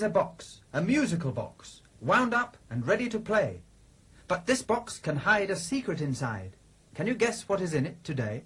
[0.00, 3.60] is a box, a musical box, wound up and ready to play.
[4.28, 6.56] But this box can hide a secret inside.
[6.94, 8.44] Can you guess what is in it today?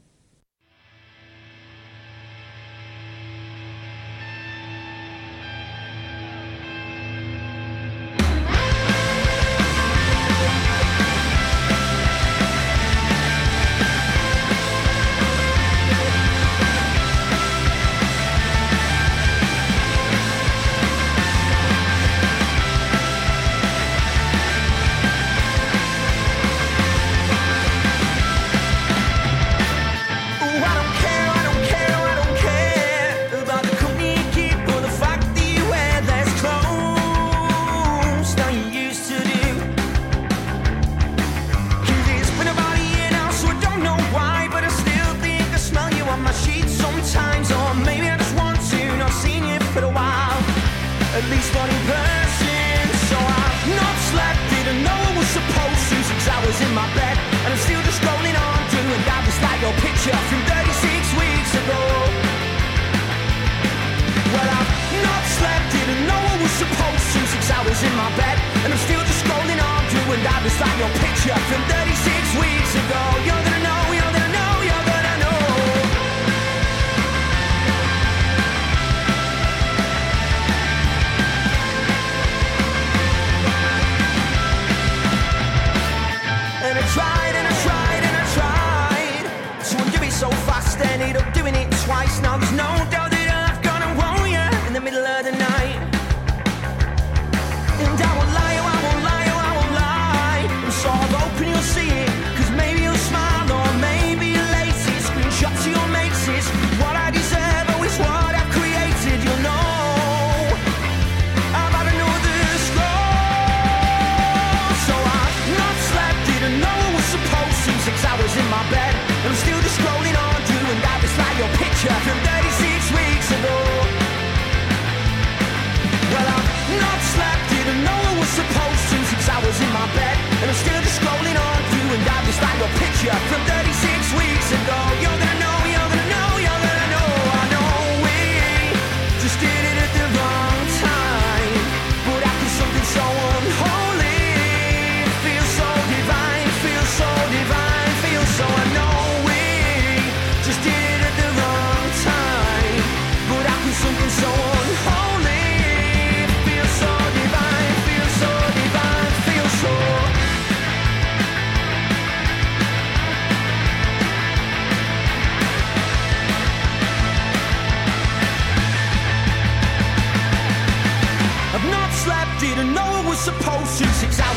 [133.12, 133.94] From 36 weeks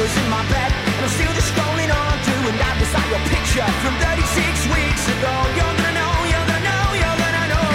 [0.07, 2.49] hours in my bed, and I'm still just scrolling on through.
[2.49, 5.33] And I like your picture from 36 weeks ago.
[5.55, 7.67] You're gonna know, you're gonna know, you're gonna know.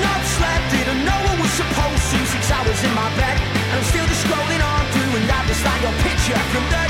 [0.00, 2.18] Not slept, didn't know I was supposed to.
[2.32, 5.12] Six hours in my bed, and I'm still just scrolling on through.
[5.18, 6.81] And I like your picture from 36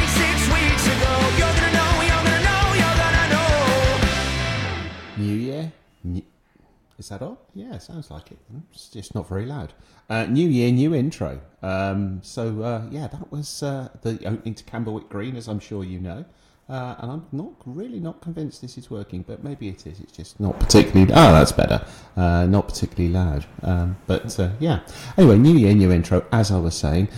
[7.12, 7.36] that on?
[7.54, 8.38] Yeah, sounds like it.
[8.72, 9.72] It's just not very loud.
[10.08, 11.40] Uh, new Year, new intro.
[11.62, 15.84] Um, so, uh, yeah, that was uh, the opening to Camberwick Green, as I'm sure
[15.84, 16.24] you know.
[16.68, 20.00] Uh, and I'm not really not convinced this is working, but maybe it is.
[20.00, 21.12] It's just not particularly.
[21.12, 21.84] Oh, that's better.
[22.16, 23.44] Uh, not particularly loud.
[23.62, 24.80] Um, but uh, yeah.
[25.18, 26.24] Anyway, new year, new intro.
[26.32, 27.08] As I was saying,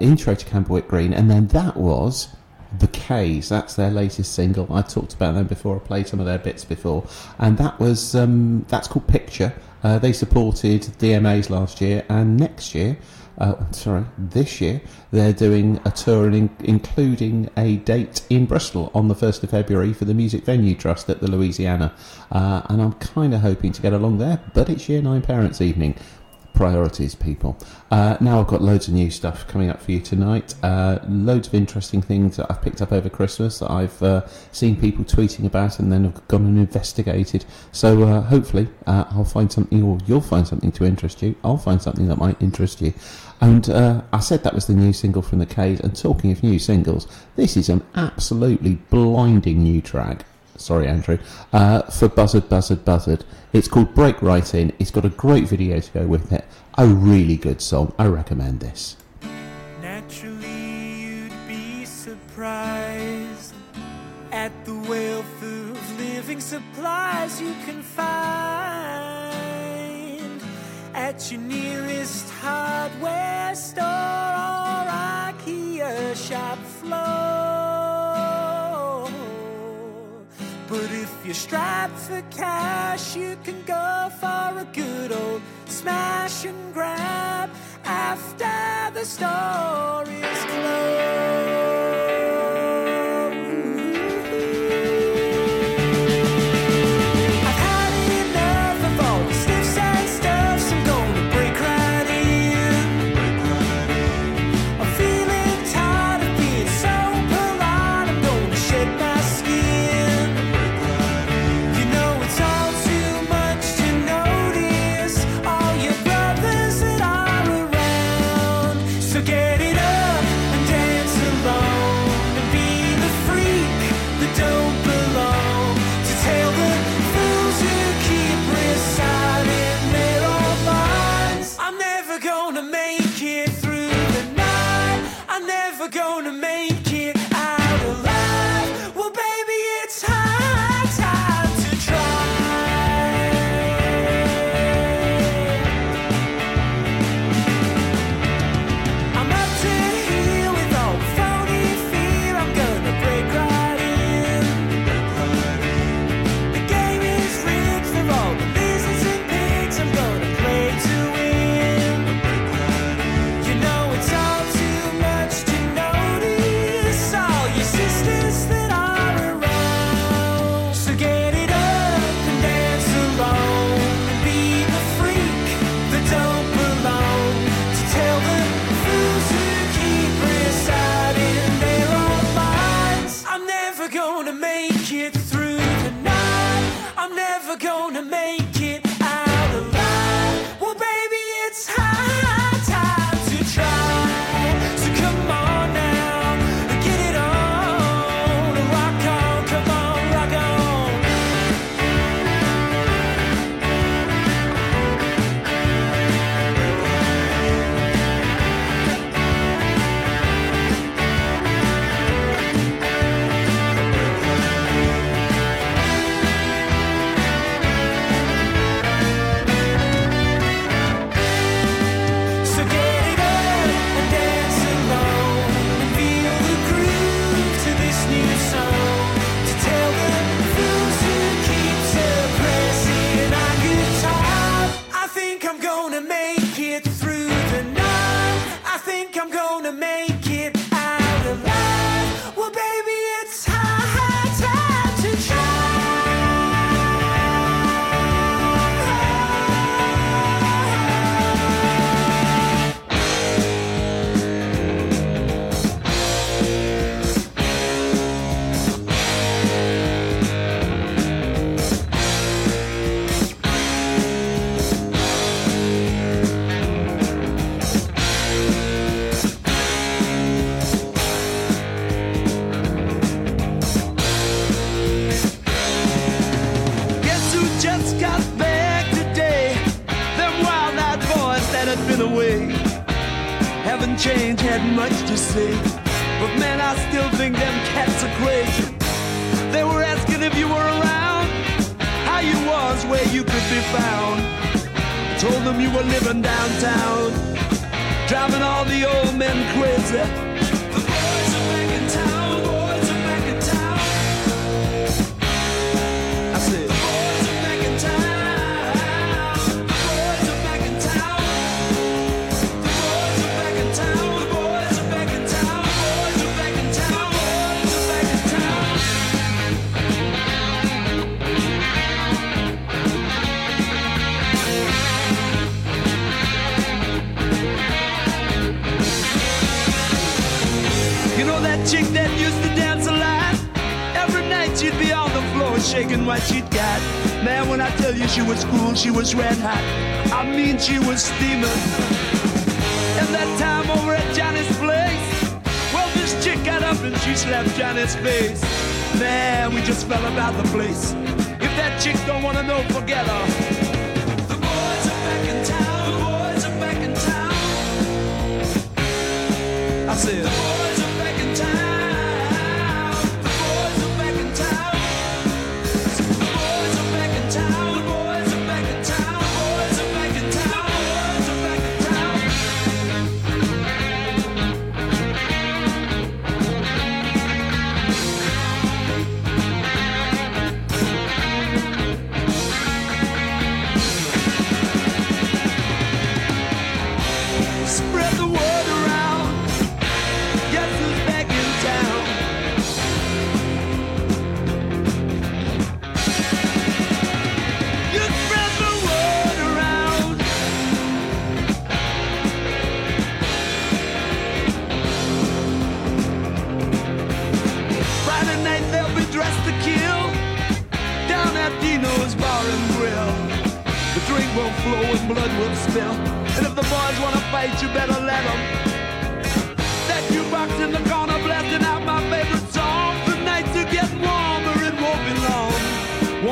[0.00, 2.28] intro to Camberwick Green, and then that was
[2.78, 3.48] the K's.
[3.48, 4.72] That's their latest single.
[4.72, 5.76] I talked about them before.
[5.76, 7.06] I played some of their bits before,
[7.38, 9.52] and that was um, that's called Picture.
[9.82, 12.98] Uh, they supported DMAs last year, and next year,
[13.38, 14.80] uh, sorry, this year
[15.10, 19.92] they're doing a tour, in, including a date in Bristol on the first of February
[19.92, 21.94] for the Music Venue Trust at the Louisiana.
[22.32, 25.60] Uh, and I'm kind of hoping to get along there, but it's Year Nine Parents
[25.60, 25.94] Evening
[26.56, 27.56] priorities, people.
[27.90, 30.54] Uh, now I've got loads of new stuff coming up for you tonight.
[30.62, 34.80] Uh, loads of interesting things that I've picked up over Christmas that I've uh, seen
[34.80, 37.44] people tweeting about and then have gone and investigated.
[37.72, 41.36] So uh, hopefully uh, I'll find something, or you'll find something to interest you.
[41.44, 42.94] I'll find something that might interest you.
[43.40, 45.80] And uh, I said that was the new single from the K's.
[45.80, 47.06] And talking of new singles,
[47.36, 50.24] this is an absolutely blinding new track
[50.58, 51.18] sorry Andrew,
[51.52, 53.24] uh, for Buzzard, Buzzard, Buzzard.
[53.52, 54.72] It's called Break Right In.
[54.78, 56.44] It's got a great video to go with it.
[56.78, 57.92] A really good song.
[57.98, 58.96] I recommend this.
[59.80, 63.54] Naturally, you'd be surprised
[64.32, 69.16] at the wealth of living supplies you can find
[70.94, 77.85] at your nearest hardware store or IKEA shop floor.
[80.68, 86.74] But if you're strapped for cash, you can go for a good old smash and
[86.74, 87.50] grab
[87.84, 91.85] after the store is closed.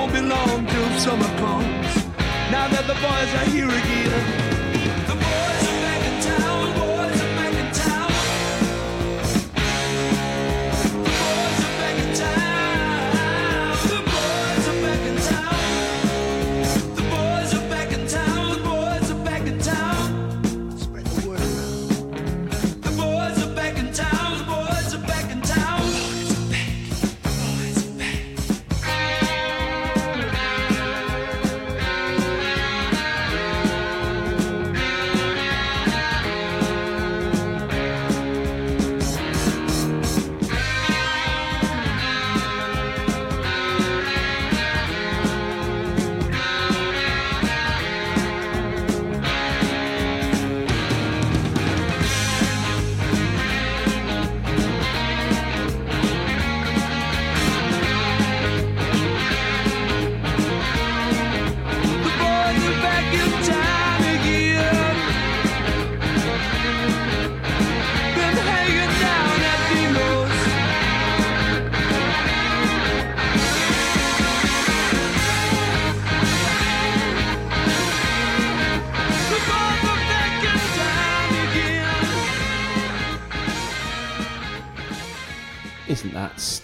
[0.04, 1.96] Won't be long till summer comes.
[2.52, 4.53] Now that the boys are here again.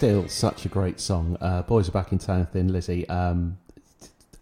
[0.01, 1.37] Still such a great song?
[1.39, 3.07] Uh, Boys are back in town, Thin Lizzy.
[3.07, 3.59] Um,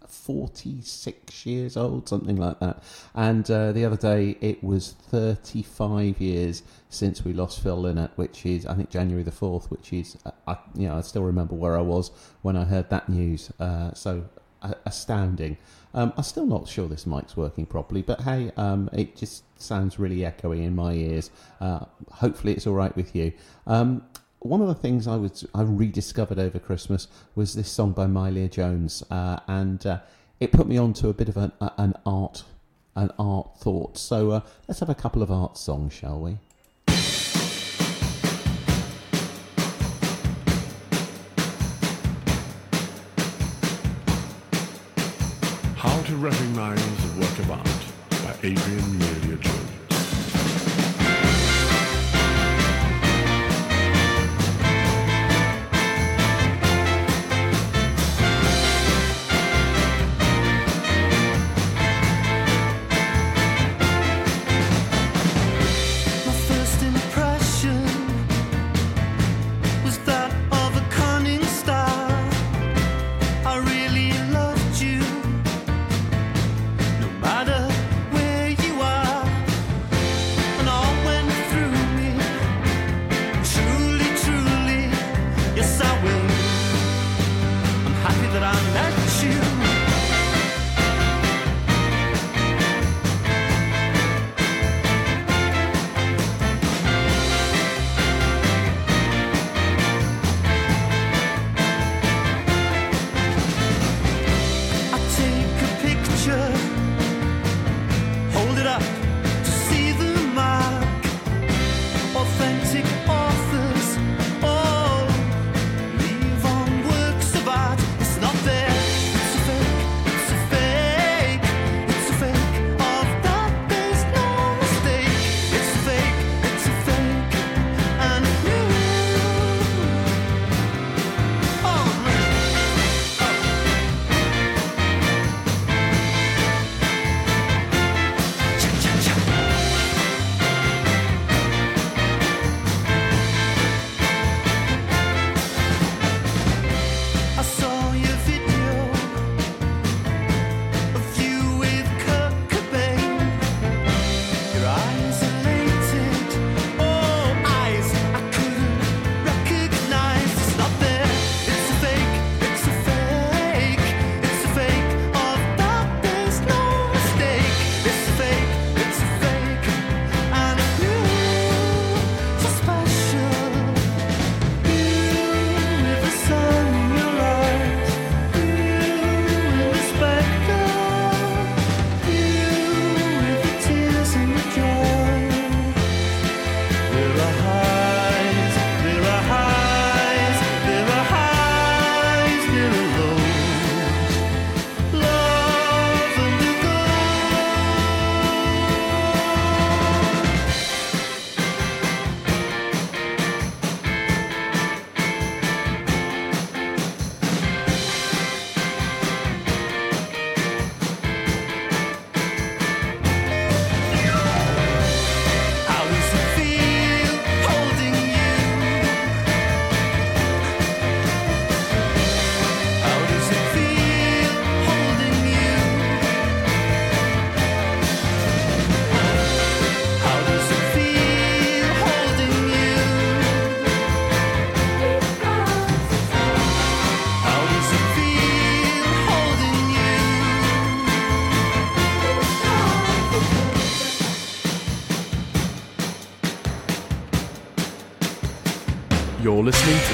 [0.08, 2.82] 46 years old, something like that.
[3.14, 8.46] And uh, the other day, it was 35 years since we lost Phil Lynott, which
[8.46, 11.56] is, I think, January the 4th, which is, uh, I, you know, I still remember
[11.56, 13.52] where I was when I heard that news.
[13.60, 14.24] Uh, so
[14.86, 15.58] astounding.
[15.92, 19.98] Um, I'm still not sure this mic's working properly, but hey, um, it just sounds
[19.98, 21.30] really echoey in my ears.
[21.60, 23.32] Uh, hopefully, it's all right with you.
[23.66, 24.04] Um,
[24.40, 28.50] one of the things I was I rediscovered over Christmas was this song by Mylia
[28.50, 30.00] Jones, uh, and uh,
[30.40, 32.44] it put me onto a bit of an, an art
[32.96, 33.98] an art thought.
[33.98, 36.38] So uh, let's have a couple of art songs, shall we?
[45.76, 47.66] How to Recognize a Work of Art
[48.24, 49.59] by Adrian Melia Jones.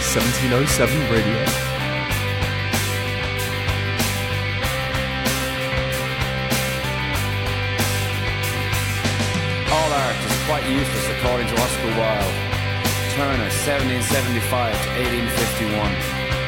[0.07, 1.41] 1707 Radio.
[9.75, 12.39] All art is quite useless according to Oscar Wilde.
[13.19, 14.89] Turner, 1775 to
[15.75, 15.75] 1851.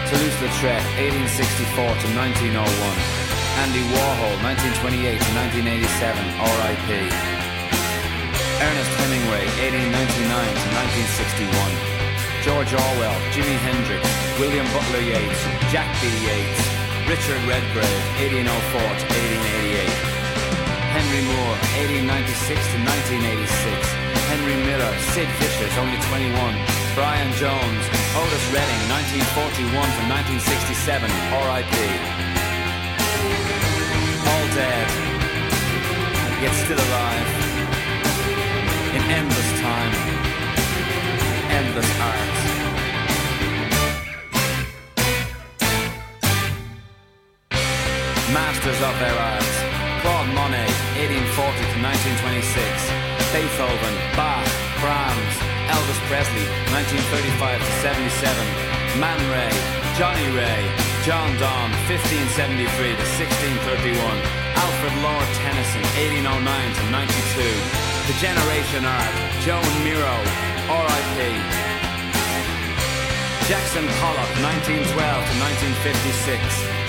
[0.06, 0.82] Toulouse-Lautrec,
[1.26, 2.62] 1864 to 1901.
[3.66, 5.30] Andy Warhol, 1928 to
[5.66, 6.14] 1987,
[6.46, 6.88] R.I.P.
[8.62, 10.66] Ernest Hemingway, 1899 to
[11.82, 11.87] 1961.
[12.42, 14.02] George Orwell, Jimi Hendrix,
[14.38, 15.42] William Butler Yeats,
[15.74, 16.06] Jack B.
[16.22, 16.62] Yeats,
[17.10, 19.06] Richard Redgrave, 1804 to
[19.74, 20.18] 1888.
[20.94, 22.78] Henry Moore, 1896 to
[23.18, 23.98] 1986.
[24.30, 26.30] Henry Miller, Sid Vicious, only 21.
[26.94, 30.02] Brian Jones, Otis Redding, 1941 to
[30.42, 31.10] 1967,
[31.42, 31.74] R.I.P.
[34.26, 34.88] All dead,
[36.42, 37.28] yet still alive.
[38.94, 40.17] In endless time,
[41.50, 42.58] endless art.
[48.32, 49.52] Masters of their art.
[50.04, 53.08] Claude Monet, 1840 to 1926.
[53.34, 54.46] Beethoven, Bach,
[54.80, 55.34] Brahms,
[55.68, 59.00] Elvis Presley, 1935 to 77.
[59.00, 59.52] Man Ray,
[59.98, 60.62] Johnnie Ray,
[61.04, 64.00] John Donne, 1573 to 1631.
[64.56, 65.82] Alfred Lord Tennyson,
[66.20, 67.88] 1809 to 92.
[68.08, 71.18] The Generation Art, Joan Miro, R.I.P.
[73.48, 75.34] Jackson Pollock, 1912 to
[75.80, 76.36] 1956.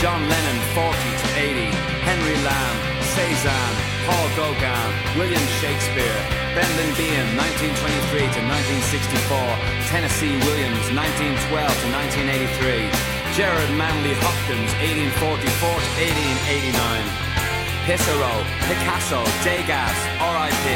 [0.04, 1.72] John Lennon, 40 to 80.
[2.04, 2.78] Henry Lamb,
[3.15, 6.20] Cezanne, Paul Gauguin, William Shakespeare.
[6.52, 8.42] Brendan Behan, 1923 to
[8.84, 9.88] 1964.
[9.88, 11.88] Tennessee Williams, 1912 to
[12.28, 12.92] 1983.
[13.39, 14.76] Gerard Manley Hopkins,
[15.15, 15.92] 1844 to
[16.44, 17.30] 1889.
[17.88, 18.36] Pissarro,
[18.68, 20.68] Picasso, Degas, R.I.P.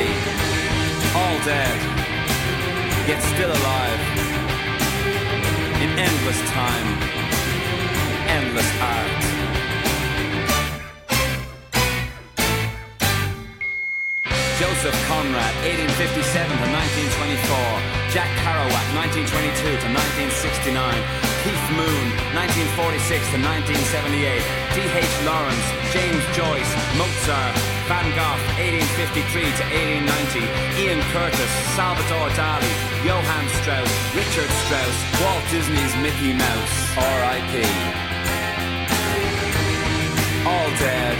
[1.20, 2.03] All dead,
[3.08, 4.00] yet still alive
[5.84, 6.88] in endless time,
[8.32, 9.24] endless art.
[14.56, 18.04] Joseph Conrad, 1857 to 1924.
[18.16, 20.80] Jack Kerouac, 1922 to 1969.
[21.44, 24.39] Keith Moon, 1946 to 1978.
[24.80, 25.16] D.H.
[25.28, 27.52] Lawrence, James Joyce, Mozart,
[27.92, 29.63] Van Gogh, 1853 to
[30.08, 30.48] 1890.
[30.80, 37.54] Ian Curtis, Salvatore Dali, Johann Strauss, Richard Strauss, Walt Disney's Mickey Mouse, R.I.P.
[40.48, 41.18] All dead,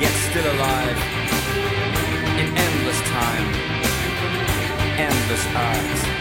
[0.00, 0.98] yet still alive
[2.38, 3.46] in endless time,
[4.96, 6.17] endless art.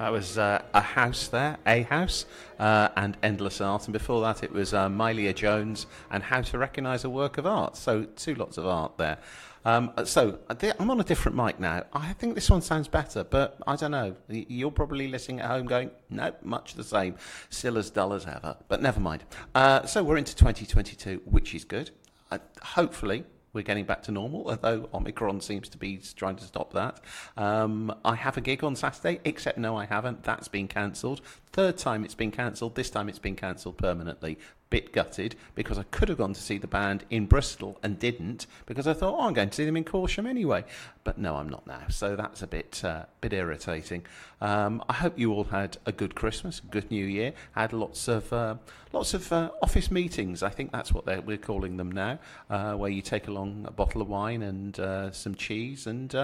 [0.00, 2.24] That was uh, a house there, a house,
[2.58, 3.84] uh, and endless art.
[3.84, 4.88] And before that, it was uh,
[5.36, 7.76] Jones and how to recognise a work of art.
[7.76, 9.18] So two lots of art there.
[9.66, 11.84] Um, so I'm on a different mic now.
[11.92, 14.16] I think this one sounds better, but I don't know.
[14.30, 17.16] You're probably listening at home going, no, much the same,
[17.50, 18.56] still as dull as ever.
[18.68, 19.24] But never mind.
[19.54, 21.90] Uh, so we're into 2022, which is good.
[22.30, 26.72] Uh, hopefully, we're getting back to normal, although Omicron seems to be trying to stop
[26.72, 27.00] that.
[27.36, 30.22] Um, I have a gig on Saturday, except no, I haven't.
[30.22, 31.20] That's been cancelled.
[31.52, 32.76] Third time it's been cancelled.
[32.76, 34.38] This time it's been cancelled permanently.
[34.70, 38.46] Bit gutted because I could have gone to see the band in Bristol and didn't
[38.66, 40.64] because I thought, oh, I'm going to see them in Corsham anyway.
[41.02, 41.82] But no, I'm not now.
[41.88, 44.06] So that's a bit uh, bit irritating.
[44.40, 47.32] Um, I hope you all had a good Christmas, good New Year.
[47.52, 48.54] Had lots of uh,
[48.92, 50.44] lots of uh, office meetings.
[50.44, 54.00] I think that's what we're calling them now, uh, where you take along a bottle
[54.02, 56.14] of wine and uh, some cheese and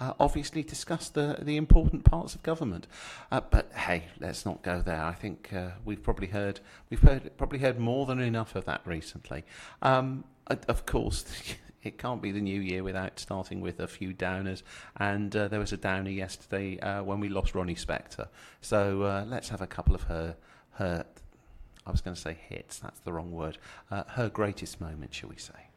[0.00, 2.86] uh, uh, obviously discuss the the important parts of government.
[3.30, 5.02] Uh, but hey, let's not go there.
[5.02, 8.80] I think uh, we've probably heard we've heard, probably heard more than enough of that
[8.84, 9.44] recently.
[9.82, 11.24] Um, of course.
[11.82, 14.62] It can't be the new year without starting with a few downers,
[14.98, 18.28] and uh, there was a downer yesterday uh, when we lost Ronnie Spector.
[18.60, 20.36] So uh, let's have a couple of her,
[20.72, 21.06] her.
[21.86, 22.80] I was going to say hits.
[22.80, 23.56] That's the wrong word.
[23.90, 25.70] Uh, her greatest moment, shall we say?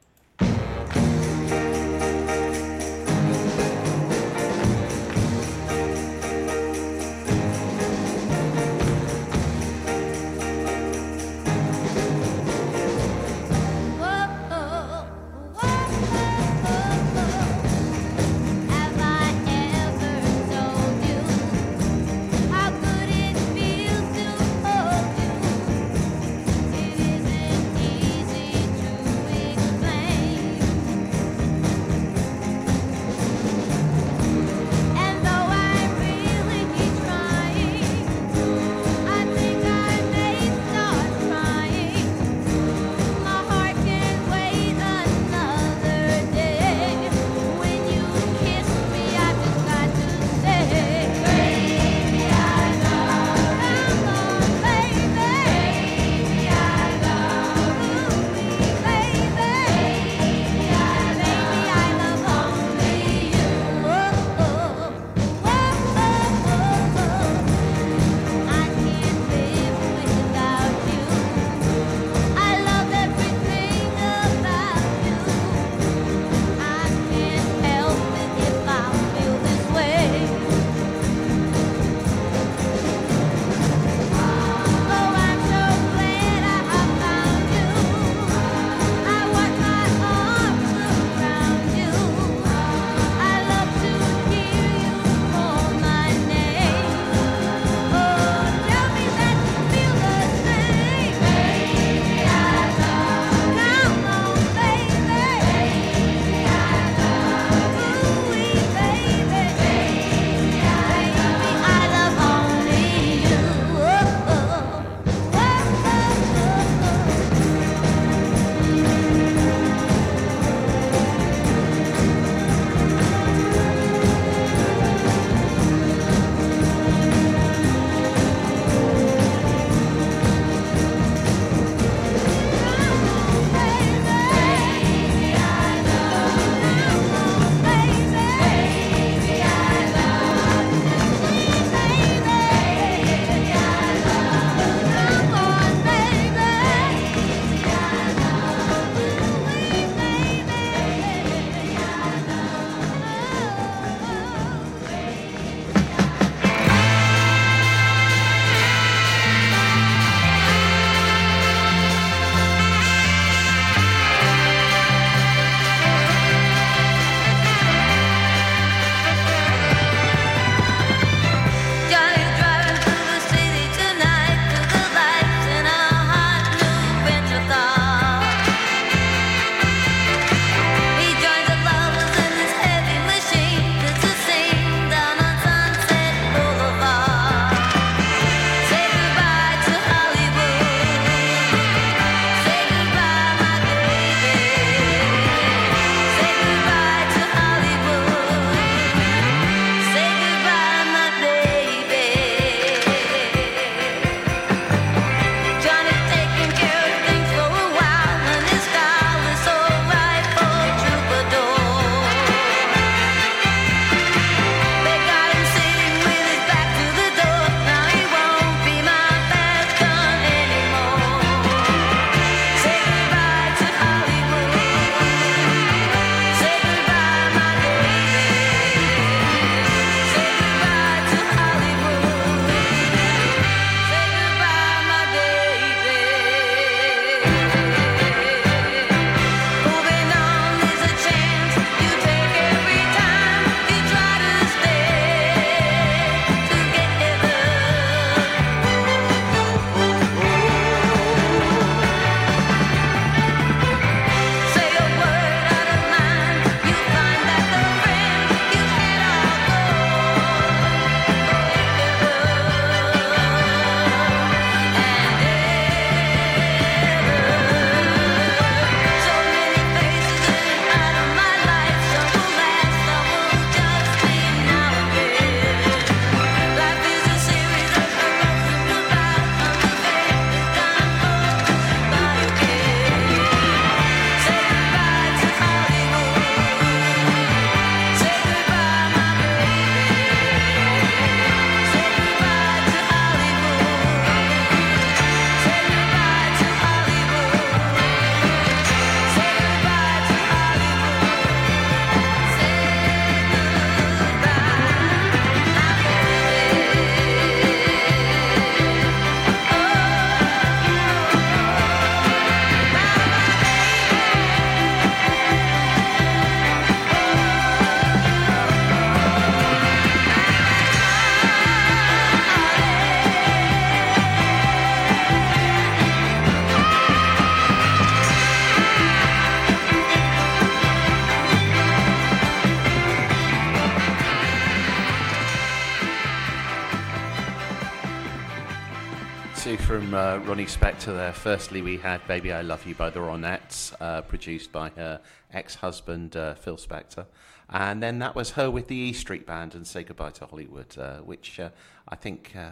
[340.43, 341.13] Uh, Spector there.
[341.13, 344.99] Firstly, we had Baby I Love You by the Ronettes, uh, produced by her
[345.31, 347.05] ex husband uh, Phil Spector.
[347.49, 350.77] And then that was her with the E Street Band and Say Goodbye to Hollywood,
[350.77, 351.49] uh, which uh,
[351.87, 352.51] I think, uh,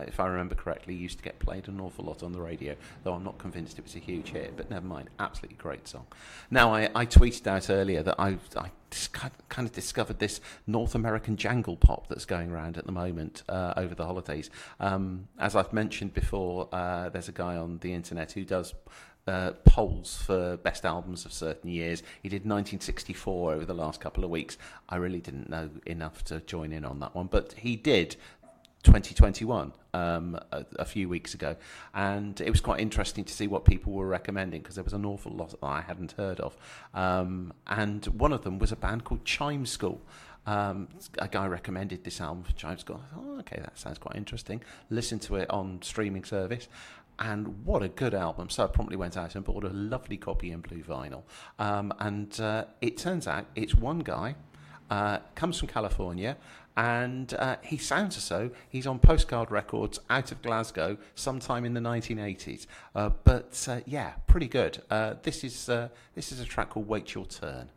[0.00, 2.74] if I remember correctly, used to get played an awful lot on the radio,
[3.04, 5.10] though I'm not convinced it was a huge hit, but never mind.
[5.18, 6.06] Absolutely great song.
[6.50, 8.70] Now, I, I tweeted out earlier that I, I
[9.48, 13.74] kind of discovered this North American jangle pop that's going around at the moment uh,
[13.76, 14.50] over the holidays.
[14.80, 18.74] Um, as I've mentioned before, uh, there's a guy on the internet who does
[19.28, 22.02] uh, polls for best albums of certain years.
[22.22, 24.56] He did 1964 over the last couple of weeks.
[24.88, 28.16] I really didn't know enough to join in on that one, but he did
[28.88, 31.56] 2021 um, a, a few weeks ago,
[31.92, 35.04] and it was quite interesting to see what people were recommending because there was an
[35.04, 36.56] awful lot that I hadn't heard of.
[36.94, 40.00] Um, and one of them was a band called Chime School.
[40.46, 43.02] Um, a guy recommended this album for Chime School.
[43.12, 44.62] Thought, oh, okay, that sounds quite interesting.
[44.88, 46.66] Listen to it on streaming service.
[47.18, 48.48] And what a good album!
[48.48, 51.24] So I promptly went out and bought a lovely copy in blue vinyl.
[51.58, 54.36] Um, and uh, it turns out it's one guy
[54.90, 56.36] uh, comes from California,
[56.78, 61.74] and uh, he sounds as though he's on postcard records out of Glasgow sometime in
[61.74, 62.68] the 1980s.
[62.94, 64.80] Uh, but uh, yeah, pretty good.
[64.88, 67.68] Uh, this is uh, this is a track called "Wait Your Turn."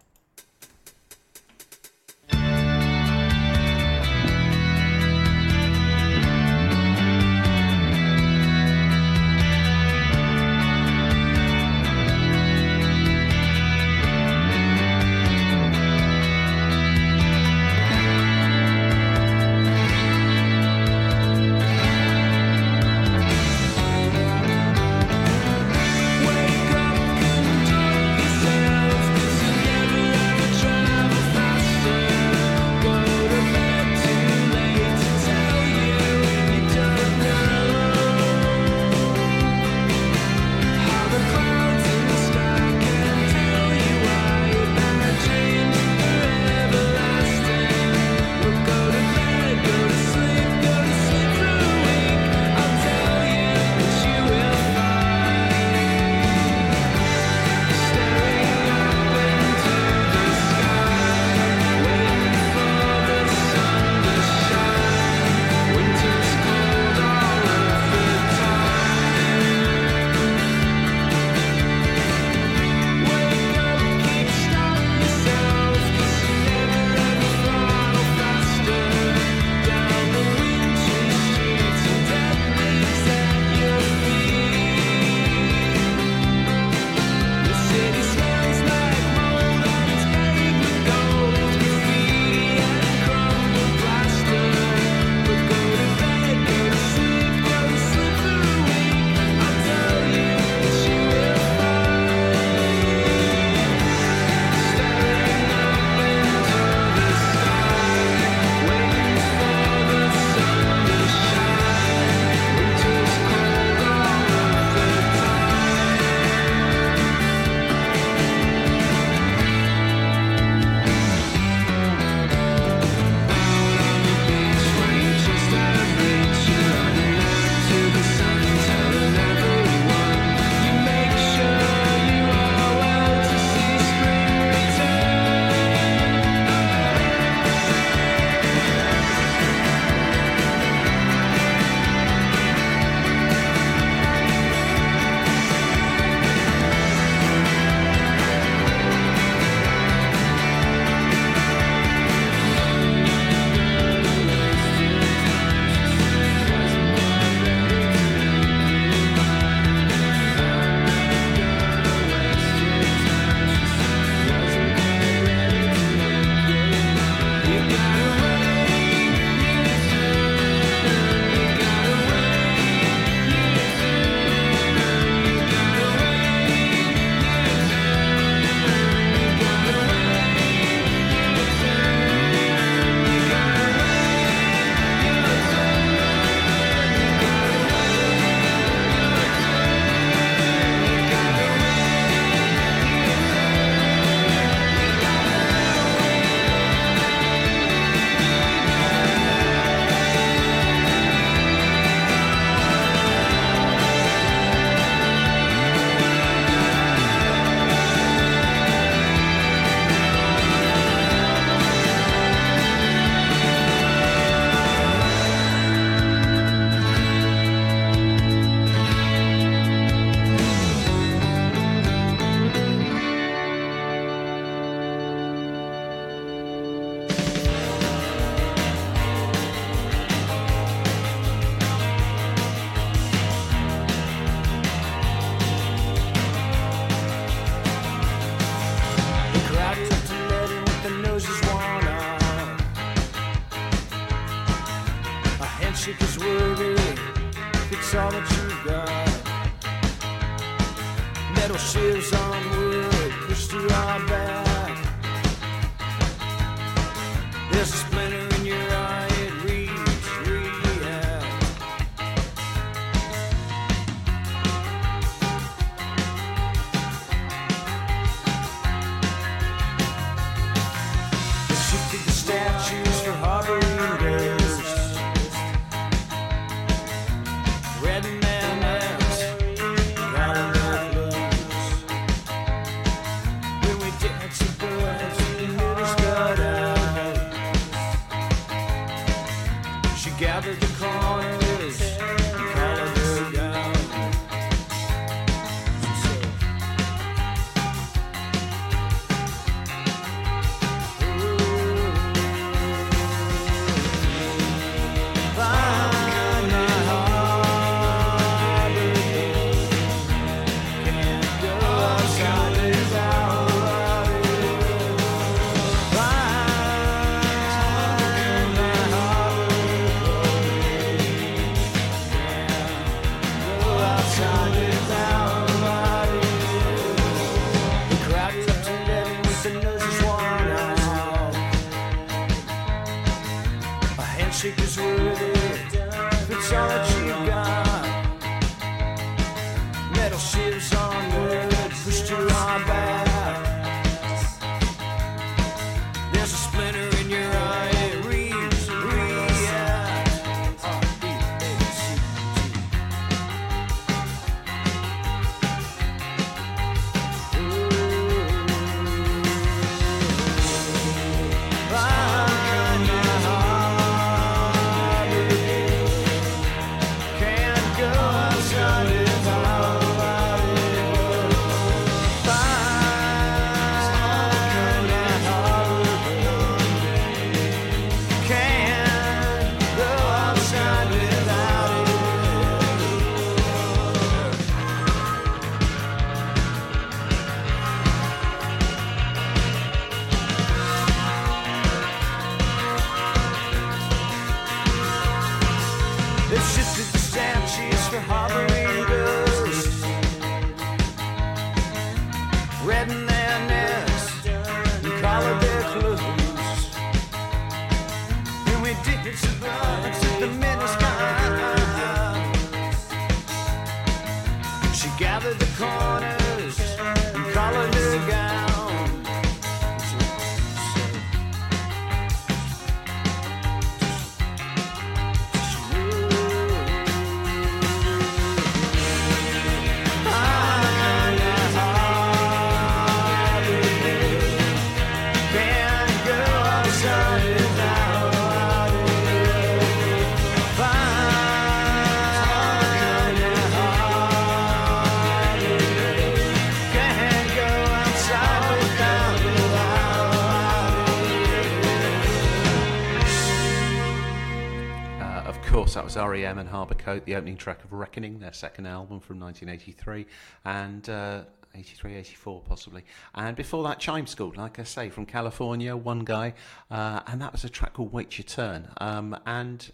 [456.12, 460.06] REM and Harborcoat, the opening track of Reckoning, their second album from 1983,
[460.44, 461.24] and uh,
[461.56, 462.84] 83, 84 possibly.
[463.16, 466.34] And before that, Chime School, like I say, from California, one guy,
[466.70, 468.68] uh, and that was a track called Wait Your Turn.
[468.78, 469.72] Um, and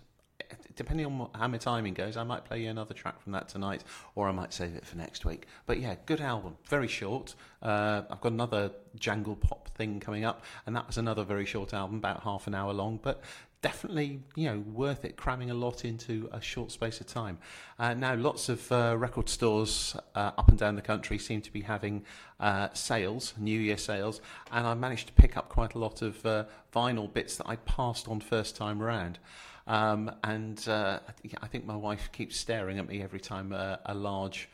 [0.76, 3.84] depending on how my timing goes, I might play you another track from that tonight,
[4.16, 5.48] or I might save it for next week.
[5.66, 7.34] But yeah, good album, very short.
[7.62, 11.74] Uh, I've got another jangle pop thing coming up, and that was another very short
[11.74, 13.22] album, about half an hour long, but
[13.62, 17.38] definitely you know worth it cramming a lot into a short space of time.
[17.80, 21.52] Uh, now lots of uh, record stores uh, up and down the country seem to
[21.52, 22.04] be having
[22.40, 26.24] uh, sales new year sales and i managed to pick up quite a lot of
[26.26, 26.44] uh,
[26.74, 29.20] vinyl bits that i passed on first time round.
[29.66, 31.00] Um, and uh,
[31.42, 34.48] I, think, my wife keeps staring at me every time a large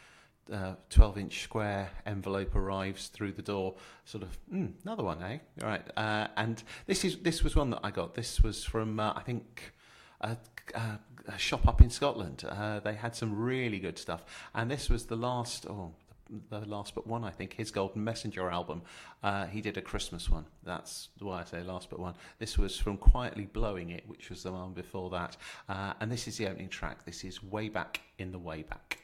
[0.51, 3.75] uh, 12 inch square envelope arrives through the door
[4.05, 7.69] sort of mm, another one eh all right uh, and this is this was one
[7.69, 9.73] that i got this was from uh, i think
[10.21, 10.35] a,
[10.75, 14.23] a, a shop up in scotland uh, they had some really good stuff
[14.53, 15.93] and this was the last oh
[16.49, 18.81] the last but one, I think, Hiss Golden Messenger album.
[19.21, 20.45] Uh, he did a Christmas one.
[20.63, 22.15] That's why I say last but one.
[22.39, 25.37] This was from Quietly Blowing It, which was the one before that.
[25.69, 27.05] Uh, and this is the opening track.
[27.05, 28.99] This is Way Back in the Way Back.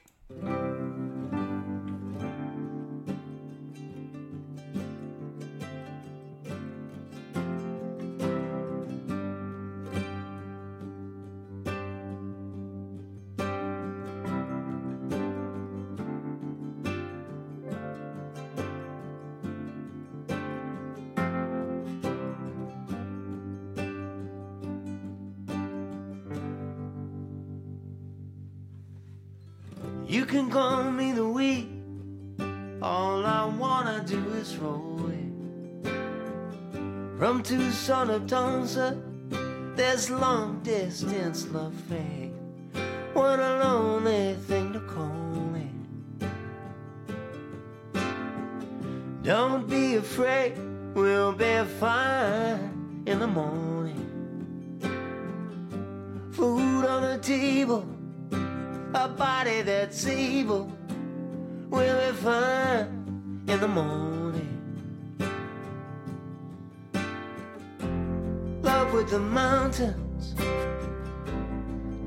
[69.10, 70.34] With the mountains,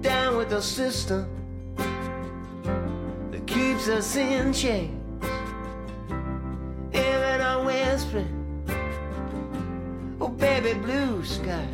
[0.02, 1.26] down with the system
[3.32, 5.24] that keeps us in chains.
[6.92, 8.64] Even our whispering,
[10.20, 11.66] oh baby, blue sky,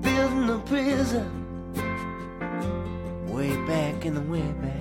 [0.00, 1.28] building a prison
[3.26, 4.79] way back in the way back.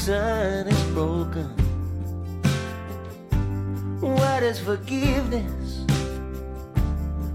[0.00, 1.44] Sign is broken.
[4.00, 5.84] What is forgiveness?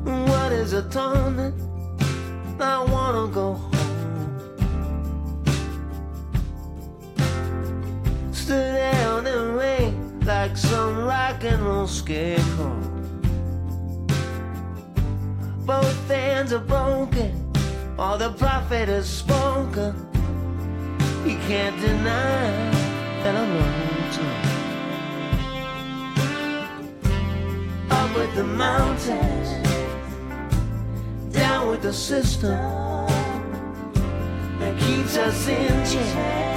[0.04, 1.54] What is atonement?
[2.60, 3.72] I wanna go home.
[8.32, 12.82] Stood down in rain like some rock and roll scarecrow.
[15.68, 17.32] Both hands are broken.
[18.00, 20.05] All the prophet has spoken.
[21.26, 22.72] He can't deny
[23.24, 24.36] that I'm lonesome.
[27.90, 29.50] Up with the mountains,
[31.34, 32.52] down with the system
[34.60, 36.56] that keeps us in check.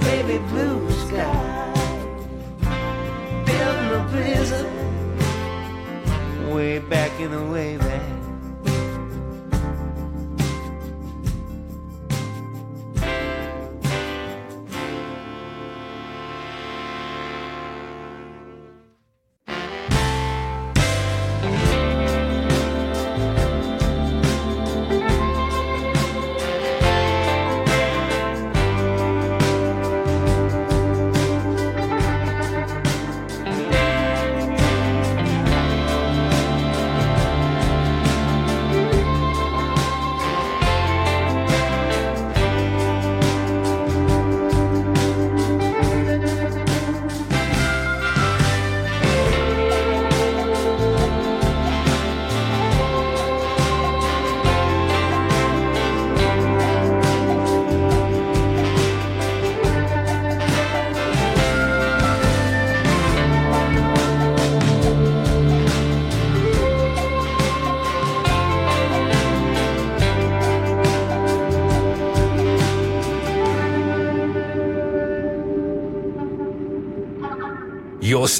[0.00, 1.72] Baby blue sky,
[3.44, 4.66] building a prison
[6.54, 8.23] way back in the way back.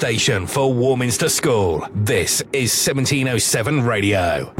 [0.04, 1.88] Station for Warminster School.
[1.94, 4.52] This is 1707 Radio.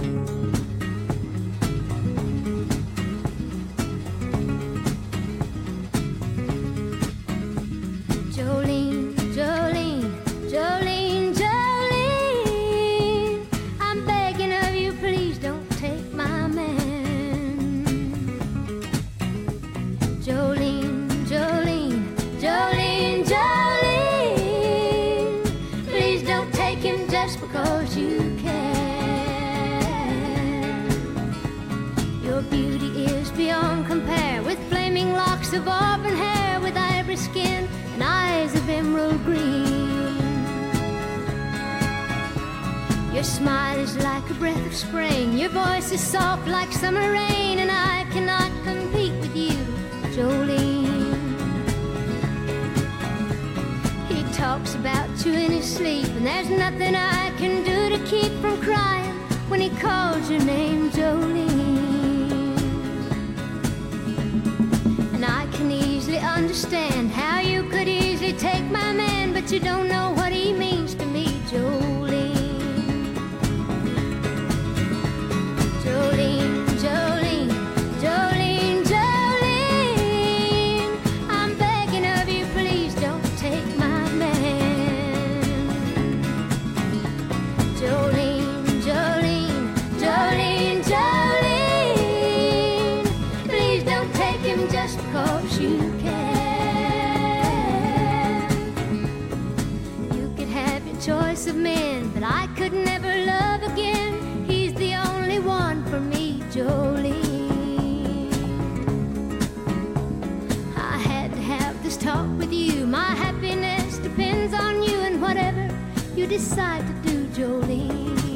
[112.05, 112.87] talk with you.
[112.87, 115.67] My happiness depends on you and whatever
[116.15, 118.34] you decide to do, Jolene.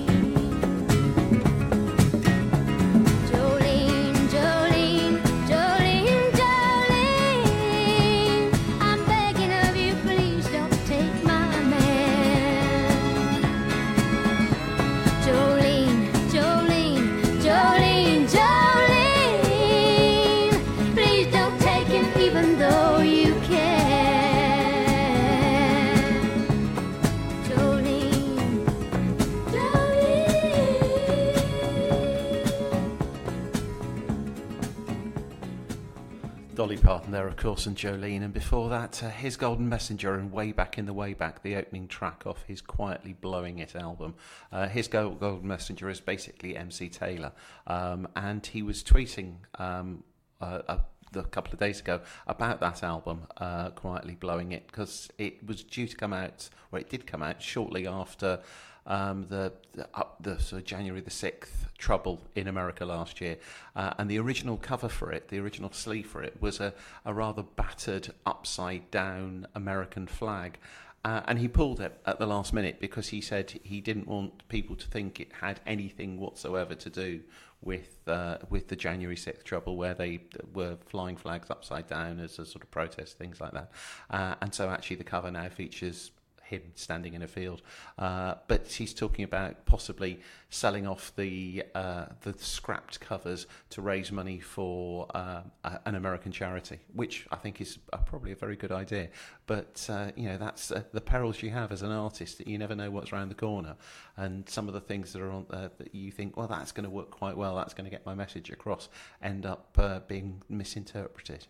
[36.59, 38.25] Dolly Parton there, of course, and Jolene.
[38.25, 41.55] And before that, uh, Hiss Golden Messenger and Way Back in the Way Back, the
[41.55, 44.17] opening track off his Quietly Blowing It album.
[44.51, 47.31] Uh, Hiss Go- Golden Messenger is basically MC Taylor.
[47.69, 50.03] Um, and he was tweeting um,
[50.41, 50.81] uh, a,
[51.15, 55.63] a couple of days ago about that album, uh, Quietly Blowing It, because it was
[55.63, 58.41] due to come out, or it did come out shortly after
[58.89, 63.37] um, the the, up the sort of January the sixth trouble in America last year,
[63.77, 66.75] uh, and the original cover for it, the original sleeve for it, was a,
[67.05, 70.59] a rather battered upside down American flag.
[71.05, 74.47] Uh, and he pulled it at the last minute because he said he didn't want
[74.49, 77.21] people to think it had anything whatsoever to do
[77.63, 80.21] with uh, with the January sixth trouble, where they
[80.53, 83.71] were flying flags upside down as a sort of protest, things like that.
[84.11, 86.11] Uh, and so actually, the cover now features
[86.49, 87.63] him standing in a field,
[87.99, 90.21] uh, but he's talking about possibly
[90.51, 96.33] selling off the uh, the scrapped covers to raise money for uh, a- an American
[96.33, 99.09] charity, which I think is uh, probably a very good idea.
[99.47, 102.59] But uh, you know that's uh, the perils you have as an artist that you
[102.59, 103.77] never know what's around the corner,
[104.17, 106.91] and some of the things that are on that you think, well, that's going to
[106.91, 108.89] work quite well, that's going to get my message across,
[109.23, 111.47] end up uh, being misinterpreted.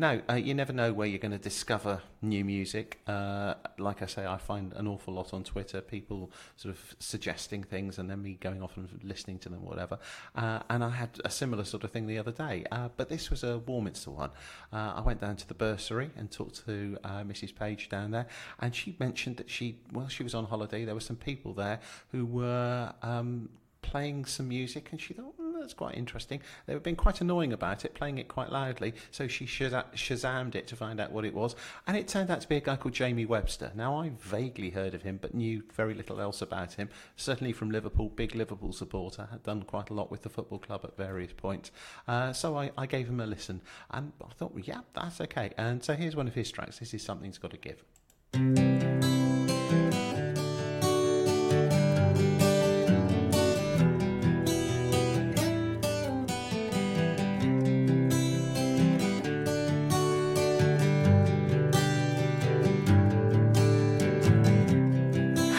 [0.00, 3.00] No, uh, you never know where you're going to discover new music.
[3.08, 7.64] Uh, like I say, I find an awful lot on Twitter, people sort of suggesting
[7.64, 9.98] things and then me going off and listening to them, whatever.
[10.36, 13.28] Uh, and I had a similar sort of thing the other day, uh, but this
[13.28, 14.30] was a Warminster one.
[14.72, 17.52] Uh, I went down to the bursary and talked to uh, Mrs.
[17.52, 18.28] Page down there,
[18.60, 20.84] and she mentioned that she, well, she was on holiday.
[20.84, 21.80] There were some people there
[22.12, 22.92] who were.
[23.02, 23.48] Um,
[23.80, 26.40] playing some music and she thought mm, that's quite interesting.
[26.66, 30.54] They were being quite annoying about it playing it quite loudly so she Shaza- shazammed
[30.54, 31.56] it to find out what it was.
[31.86, 33.72] And it turned out to be a guy called Jamie Webster.
[33.74, 37.70] Now I vaguely heard of him but knew very little else about him certainly from
[37.70, 41.32] Liverpool big Liverpool supporter had done quite a lot with the football club at various
[41.32, 41.70] points.
[42.06, 45.52] Uh, so I, I gave him a listen and I thought yeah that's okay.
[45.56, 46.78] And so here's one of his tracks.
[46.78, 48.67] This is something's got to give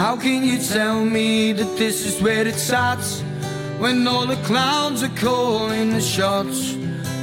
[0.09, 3.21] How can you tell me that this is where it starts?
[3.77, 6.75] When all the clowns are calling the shots.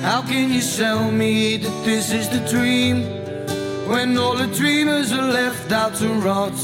[0.02, 3.02] How can you tell me that this is the dream?
[3.88, 6.54] When all the dreamers are left out to rot.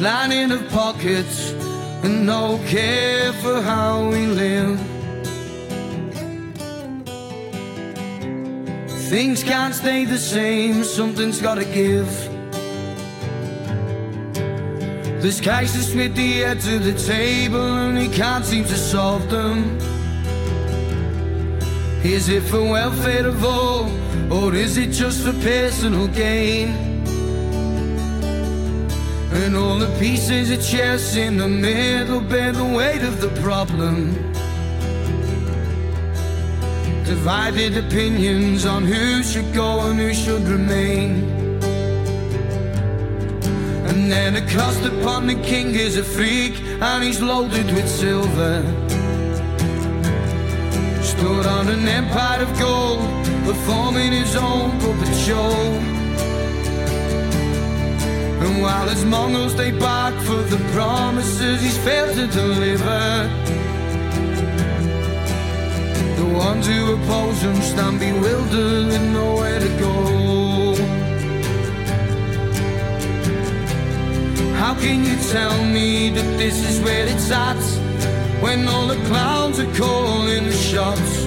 [0.00, 1.52] Lining of pockets
[2.02, 4.80] and no care for how we live.
[9.08, 12.23] Things can't stay the same, something's gotta give.
[15.24, 19.30] This guy's just with the heads of the table and he can't seem to solve
[19.30, 19.78] them.
[22.04, 23.90] Is it for welfare of all,
[24.30, 26.68] or is it just for personal gain?
[29.32, 34.12] And all the pieces of chess in the middle bear the weight of the problem.
[37.06, 41.43] Divided opinions on who should go and who should remain.
[44.04, 48.60] And then across upon the king is a freak, and he's loaded with silver.
[51.02, 53.00] Stood on an empire of gold,
[53.46, 55.52] performing his own puppet show.
[58.44, 63.30] And while his Mongols they bark for the promises he's failed to deliver,
[66.20, 70.33] the ones who oppose him stand bewildered and nowhere to go.
[74.74, 77.62] How can you tell me that this is where it's at?
[78.42, 81.26] When all the clowns are calling the shots.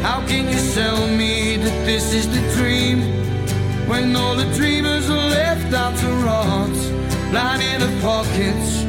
[0.00, 3.00] How can you tell me that this is the dream?
[3.88, 6.76] When all the dreamers are left out to rot.
[7.32, 8.84] Lining of pockets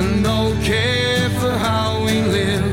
[0.00, 2.64] and no care for how we live.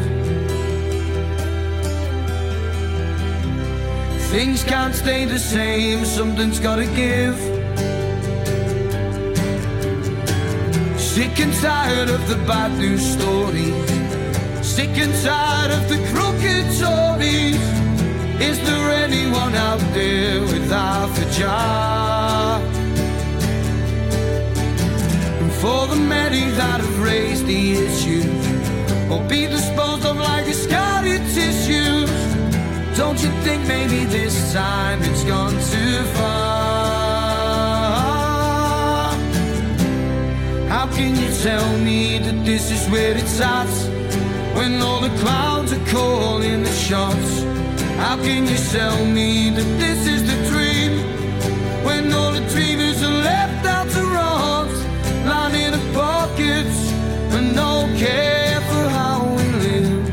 [4.30, 7.55] Things can't stay the same, something's gotta give.
[11.16, 13.74] Sick and tired of the bad news stories.
[14.62, 17.56] Sick and tired of the crooked Tories.
[18.42, 22.62] Is there anyone out there without a job?
[25.40, 28.28] And for the many that have raised the issue,
[29.10, 32.12] or be disposed of like a discarded tissues,
[32.98, 36.45] don't you think maybe this time it's gone too far?
[40.86, 43.74] How can you tell me that this is where it's at?
[44.56, 47.42] When all the clouds are calling the shots.
[47.98, 50.92] How can you tell me that this is the dream?
[51.84, 54.70] When all the dreamers are left out to rot.
[55.26, 56.78] Lying in the pockets
[57.34, 60.06] and no care for how we live.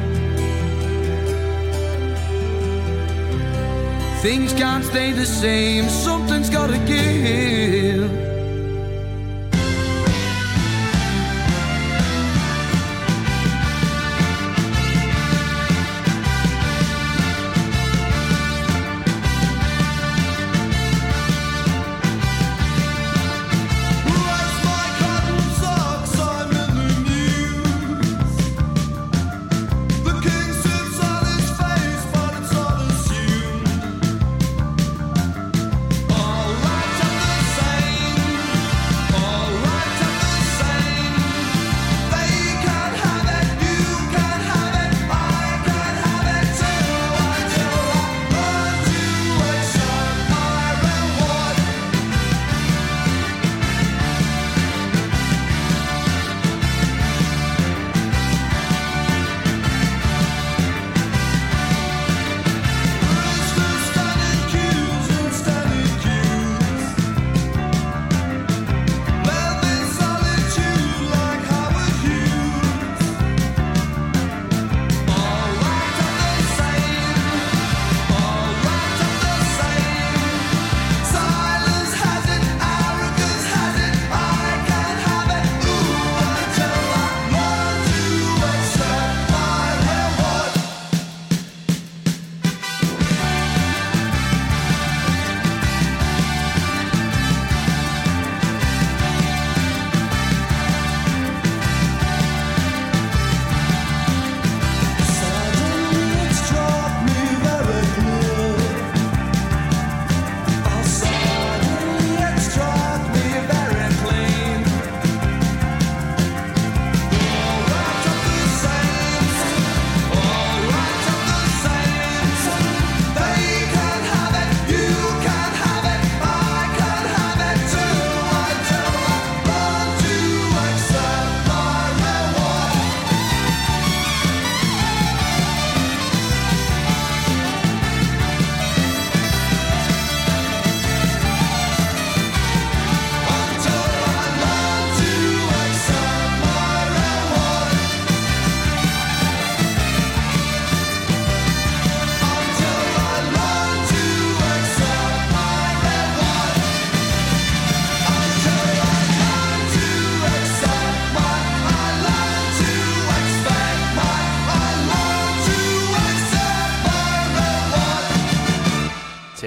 [4.22, 7.81] Things can't stay the same, something's gotta give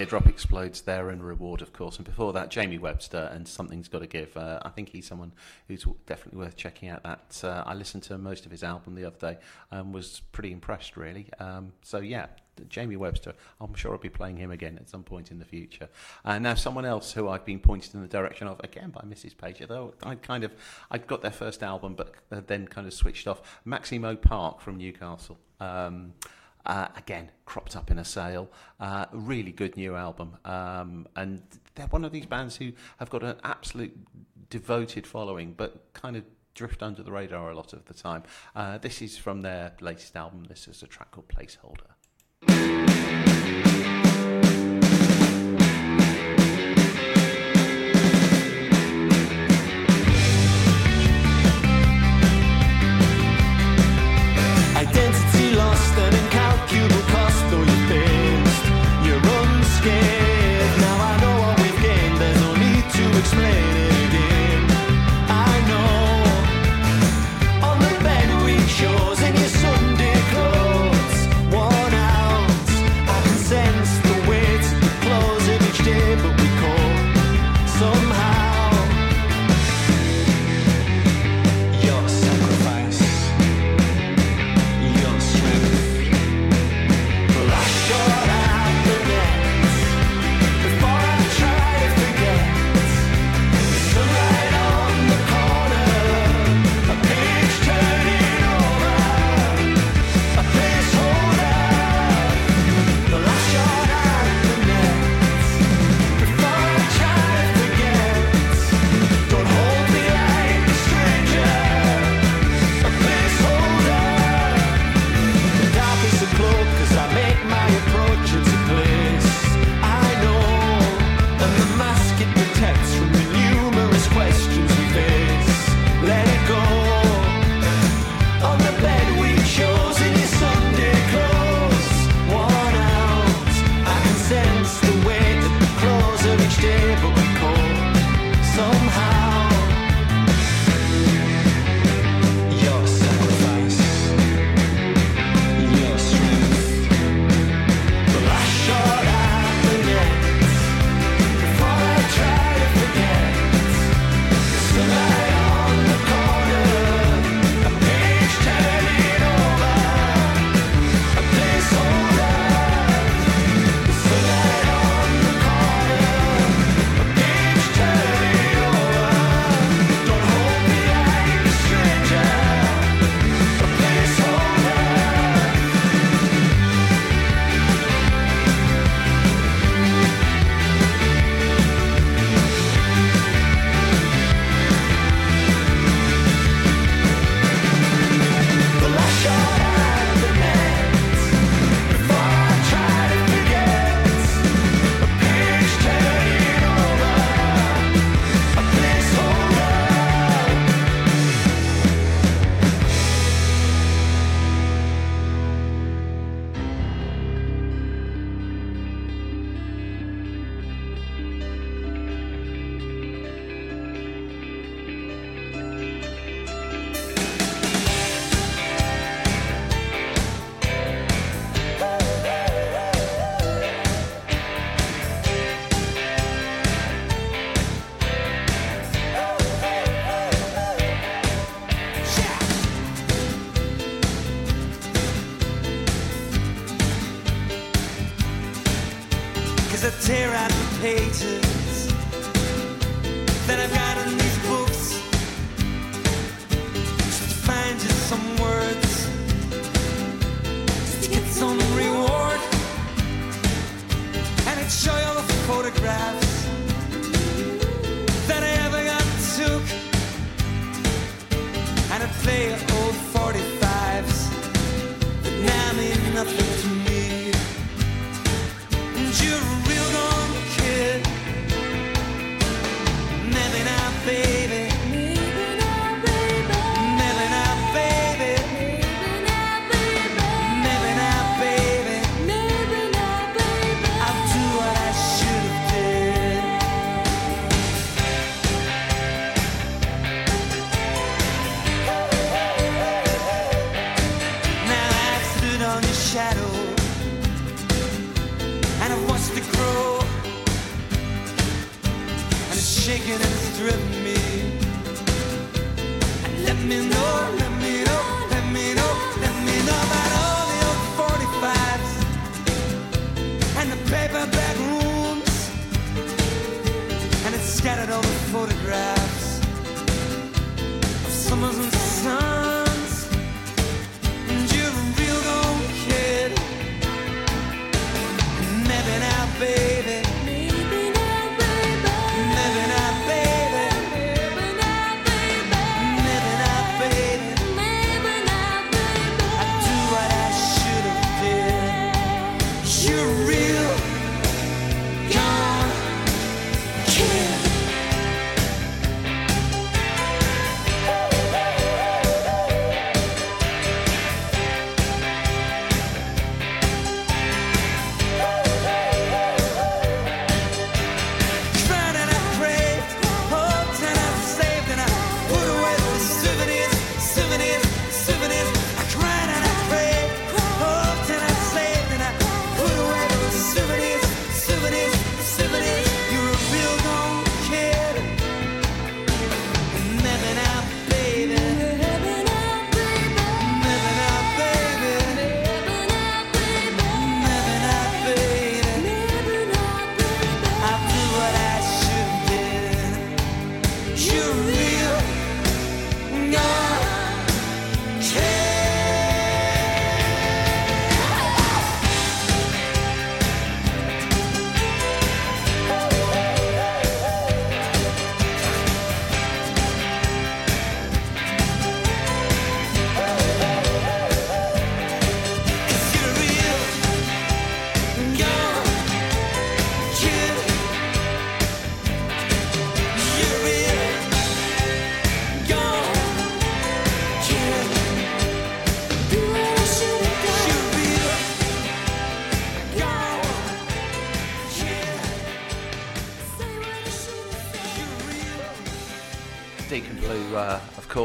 [0.05, 1.95] Teardrop Explodes there and Reward, of course.
[1.95, 4.37] And before that, Jamie Webster and Something's Got to Give.
[4.37, 5.31] Uh, I think he's someone
[5.67, 7.01] who's definitely worth checking out.
[7.01, 9.39] That uh, I listened to most of his album the other day
[9.71, 11.27] and was pretty impressed, really.
[11.39, 12.27] Um, so, yeah,
[12.69, 15.89] Jamie Webster, I'm sure I'll be playing him again at some point in the future.
[16.23, 19.35] And now, someone else who I've been pointed in the direction of, again by Mrs.
[19.35, 20.53] Pager, though I kind of,
[20.91, 23.41] I got their first album, but uh, then kind of switched off.
[23.65, 25.39] Maximo Park from Newcastle.
[25.59, 26.13] Um,
[26.65, 28.49] uh, again, cropped up in a sale.
[28.79, 30.37] Uh, really good new album.
[30.45, 31.41] Um, and
[31.75, 33.97] they're one of these bands who have got an absolute
[34.49, 38.23] devoted following, but kind of drift under the radar a lot of the time.
[38.55, 40.45] Uh, this is from their latest album.
[40.45, 41.91] This is a track called Placeholder.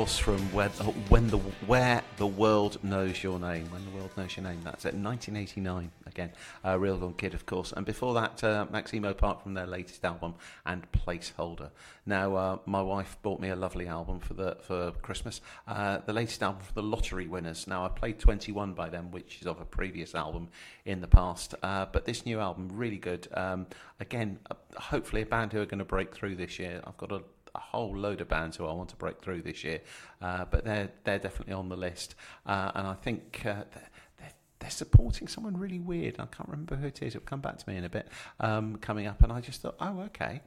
[0.01, 1.36] Course, from when, uh, when the
[1.66, 3.70] Where the World Knows Your Name.
[3.70, 4.62] When the World Knows Your Name.
[4.64, 4.94] That's it.
[4.94, 6.32] 1989 again.
[6.64, 7.74] Uh, Real Gone Kid, of course.
[7.76, 11.68] And before that, uh, Maximo Park from their latest album and Placeholder.
[12.07, 15.42] Now, uh, my wife bought me a lovely album for the for Christmas.
[15.68, 17.66] Uh, the latest album for the Lottery Winners.
[17.66, 20.48] Now, I played 21 by them, which is of a previous album
[20.86, 21.55] in the past.
[21.62, 23.28] Uh, but this new album, really good.
[23.34, 23.66] Um,
[24.01, 24.38] again,
[24.78, 26.80] hopefully a band who are going to break through this year.
[26.86, 27.20] I've got a
[27.55, 29.80] a whole load of bands who I want to break through this year,
[30.20, 32.14] uh, but they're they're definitely on the list,
[32.46, 36.14] uh, and I think uh, they're, they're, they're supporting someone really weird.
[36.18, 37.14] I can't remember who it is.
[37.14, 38.09] It'll come back to me in a bit.
[38.38, 40.42] Um, coming up, and I just thought, oh, okay.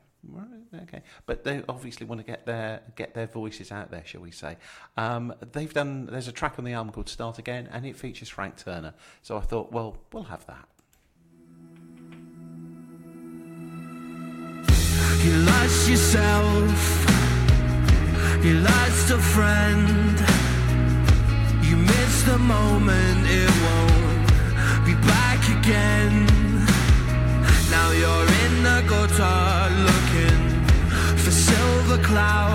[0.84, 4.32] Okay, but they obviously want to get their get their voices out there, shall we
[4.32, 4.56] say?
[4.96, 6.06] Um, they've done.
[6.06, 8.94] There's a track on the album called "Start Again," and it features Frank Turner.
[9.22, 10.70] So I thought, well, we'll have that.
[15.24, 17.06] You lost yourself.
[18.44, 20.20] You lost a friend.
[21.64, 23.26] You missed the moment.
[23.26, 26.26] It won't be back again.
[27.72, 30.44] Now you're in the gutter looking
[31.24, 32.53] for silver clouds,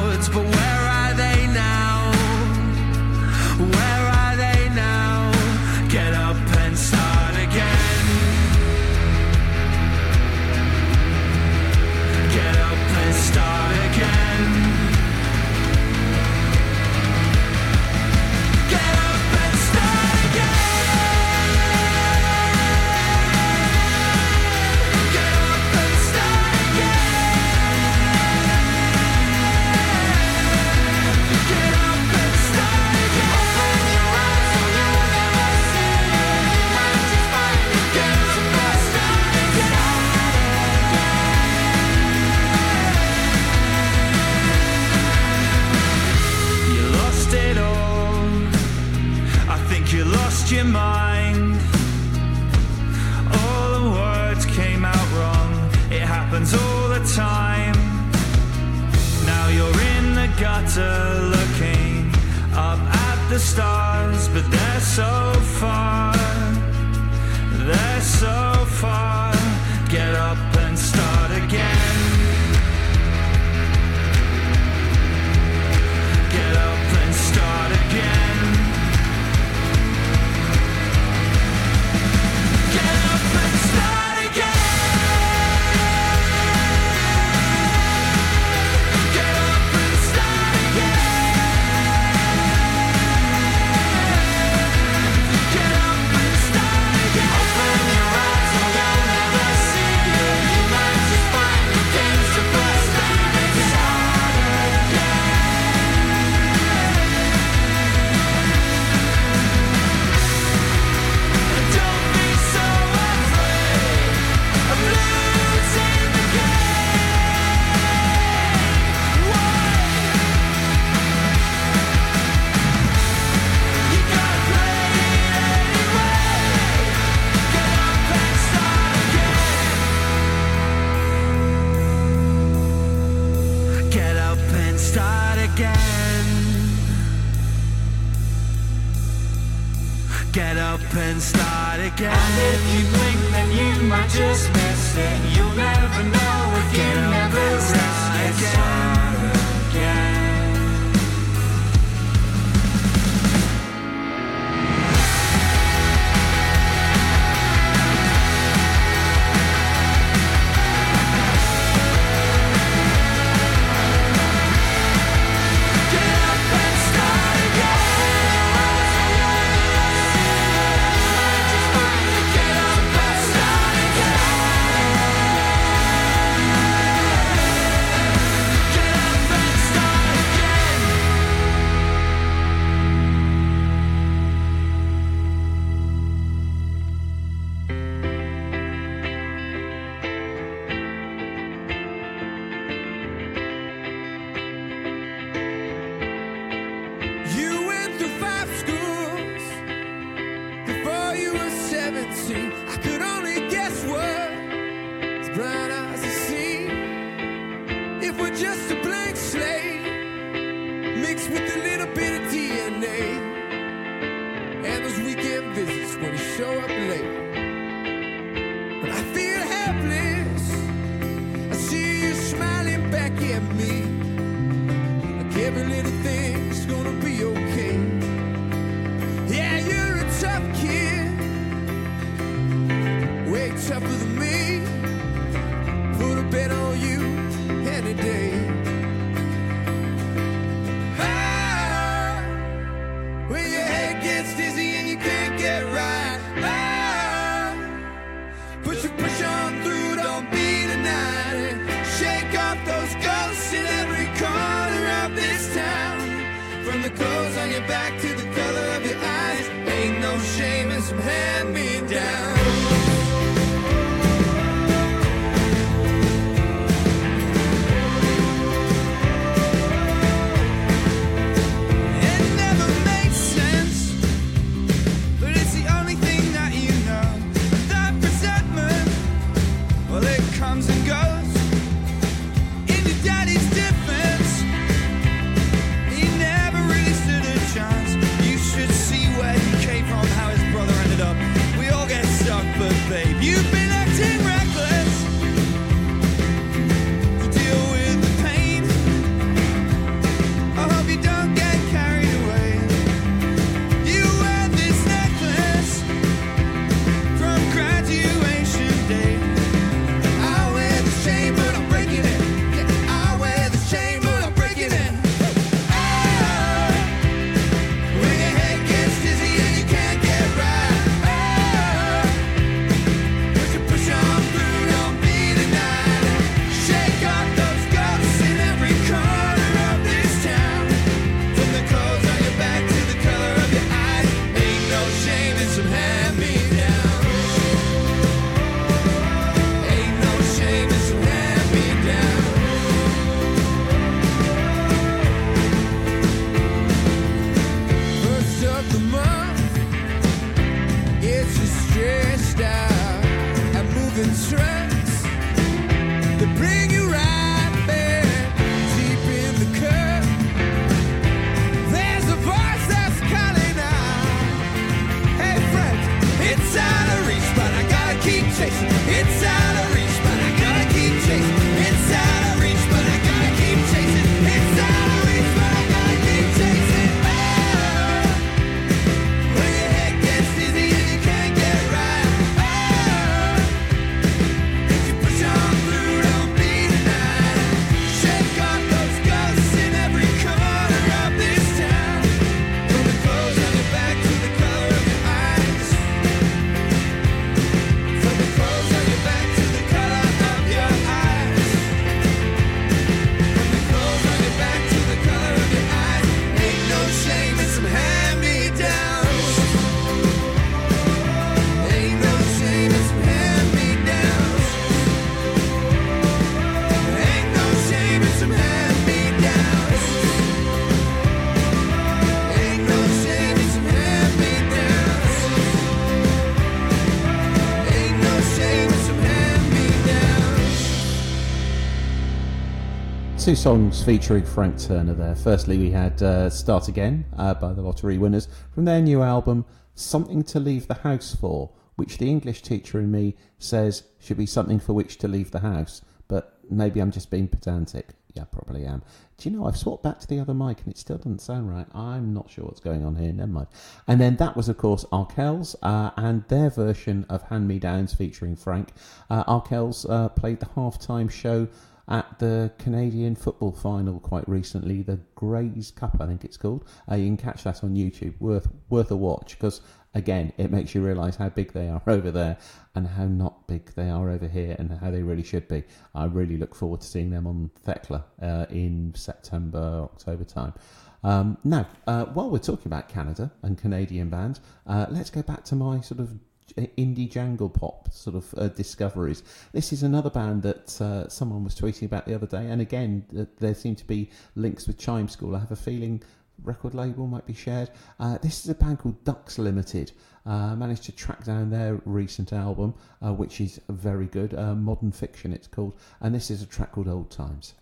[433.29, 435.15] Two songs featuring Frank Turner there.
[435.15, 439.45] Firstly, we had uh, Start Again uh, by the Lottery Winners from their new album,
[439.75, 444.25] Something to Leave the House For, which the English teacher in me says should be
[444.25, 445.83] something for which to leave the house.
[446.09, 447.89] But maybe I'm just being pedantic.
[448.15, 448.83] Yeah, probably am.
[449.19, 451.51] Do you know, I've swapped back to the other mic and it still doesn't sound
[451.51, 451.67] right.
[451.75, 453.13] I'm not sure what's going on here.
[453.13, 453.49] Never mind.
[453.87, 457.93] And then that was, of course, Arkells uh, and their version of Hand Me Downs
[457.93, 458.71] featuring Frank.
[459.11, 461.47] Uh, Arkells uh, played the halftime show
[461.89, 466.69] at the Canadian football final quite recently, the Greys Cup, I think it's called.
[466.91, 468.21] Uh, you can catch that on YouTube.
[468.21, 469.61] Worth worth a watch because
[469.95, 472.37] again, it makes you realise how big they are over there
[472.75, 475.65] and how not big they are over here, and how they really should be.
[475.95, 480.55] I really look forward to seeing them on Thekla uh, in September, October time.
[481.03, 485.45] Um, now, uh, while we're talking about Canada and Canadian bands, uh, let's go back
[485.45, 486.15] to my sort of
[486.57, 489.23] indie jangle pop sort of uh, discoveries.
[489.53, 493.05] This is another band that uh, someone was tweeting about the other day, and again,
[493.13, 495.37] th- there seem to be links with Chime School.
[495.37, 496.03] I have a feeling
[496.43, 497.71] record label might be shared.
[497.99, 499.93] Uh, this is a band called Ducks Limited.
[500.27, 504.35] Uh, managed to track down their recent album, uh, which is very good.
[504.35, 507.55] Uh, Modern Fiction, it's called, and this is a track called Old Times.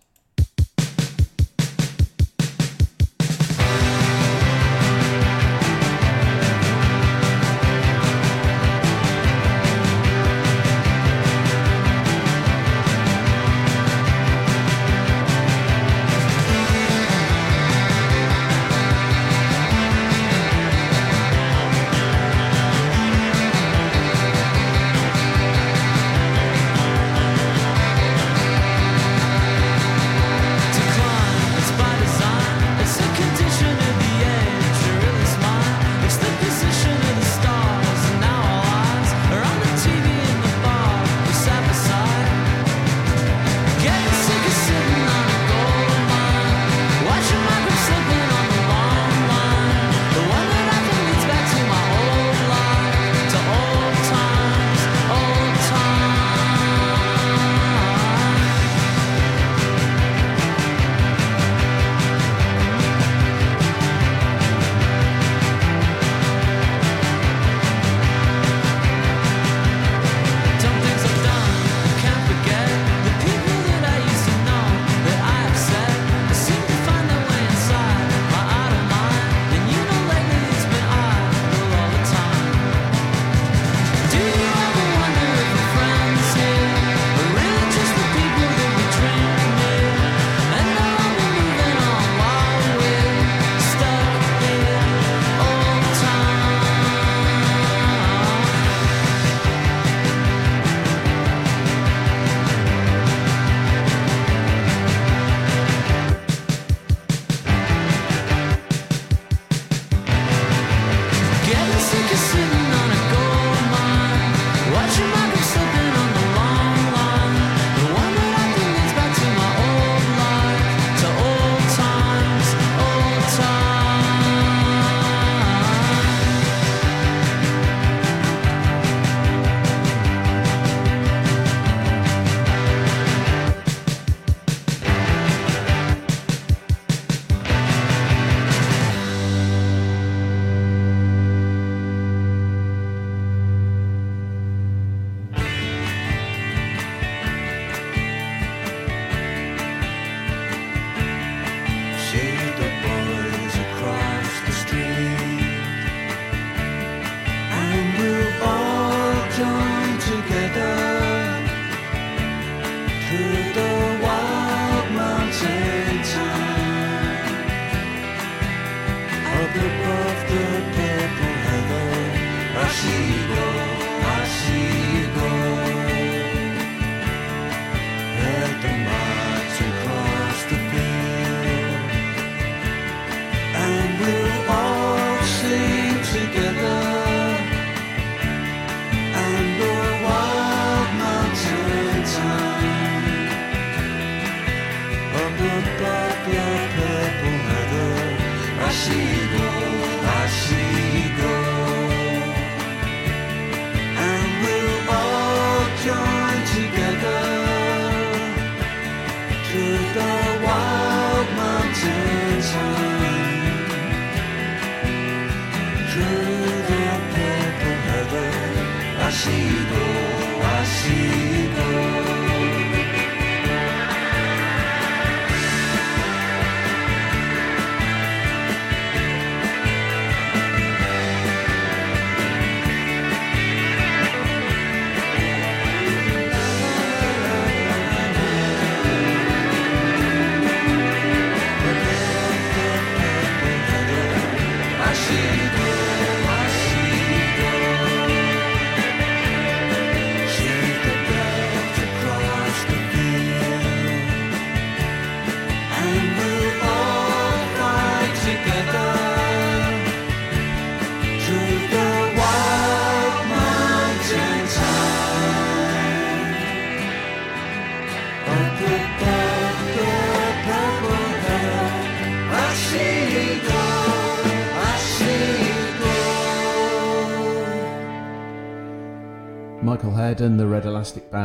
[172.76, 173.15] she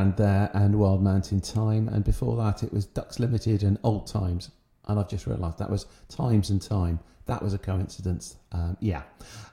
[0.01, 4.07] Band there, and Wild Mountain Time, and before that it was Ducks Limited and Old
[4.07, 4.49] Times.
[4.87, 6.99] And I've just realised that was Times and Time.
[7.27, 8.37] That was a coincidence.
[8.51, 9.03] Um, yeah.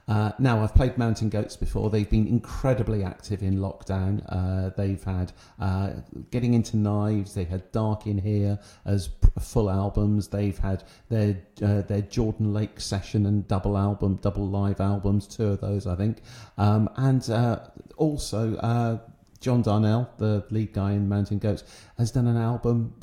[0.07, 1.91] Uh, now I've played Mountain Goats before.
[1.91, 4.23] They've been incredibly active in lockdown.
[4.27, 5.91] Uh, they've had uh,
[6.31, 7.35] getting into Knives.
[7.35, 9.09] They had Dark in Here as
[9.39, 10.29] full albums.
[10.29, 15.27] They've had their uh, their Jordan Lake session and double album, double live albums.
[15.27, 16.23] Two of those, I think.
[16.57, 17.59] Um, and uh,
[17.97, 18.97] also uh,
[19.39, 21.63] John Darnielle, the lead guy in Mountain Goats,
[21.97, 22.93] has done an album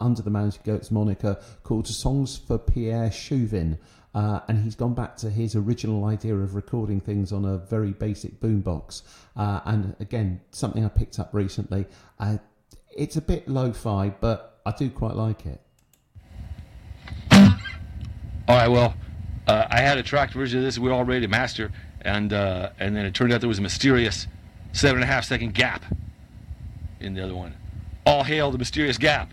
[0.00, 3.78] under the Mountain Goats moniker called Songs for Pierre Chuvin.
[4.12, 7.92] Uh, and he's gone back to his original idea of recording things on a very
[7.92, 9.02] basic boombox.
[9.36, 11.86] Uh, and again, something I picked up recently.
[12.18, 12.38] Uh,
[12.96, 15.60] it's a bit lo fi, but I do quite like it.
[17.30, 18.94] All right, well,
[19.46, 21.70] uh, I had a tracked version of this we were all ready to master,
[22.00, 24.26] and uh, and then it turned out there was a mysterious
[24.72, 25.84] seven and a half second gap
[27.00, 27.54] in the other one.
[28.06, 29.32] All hail the mysterious gap.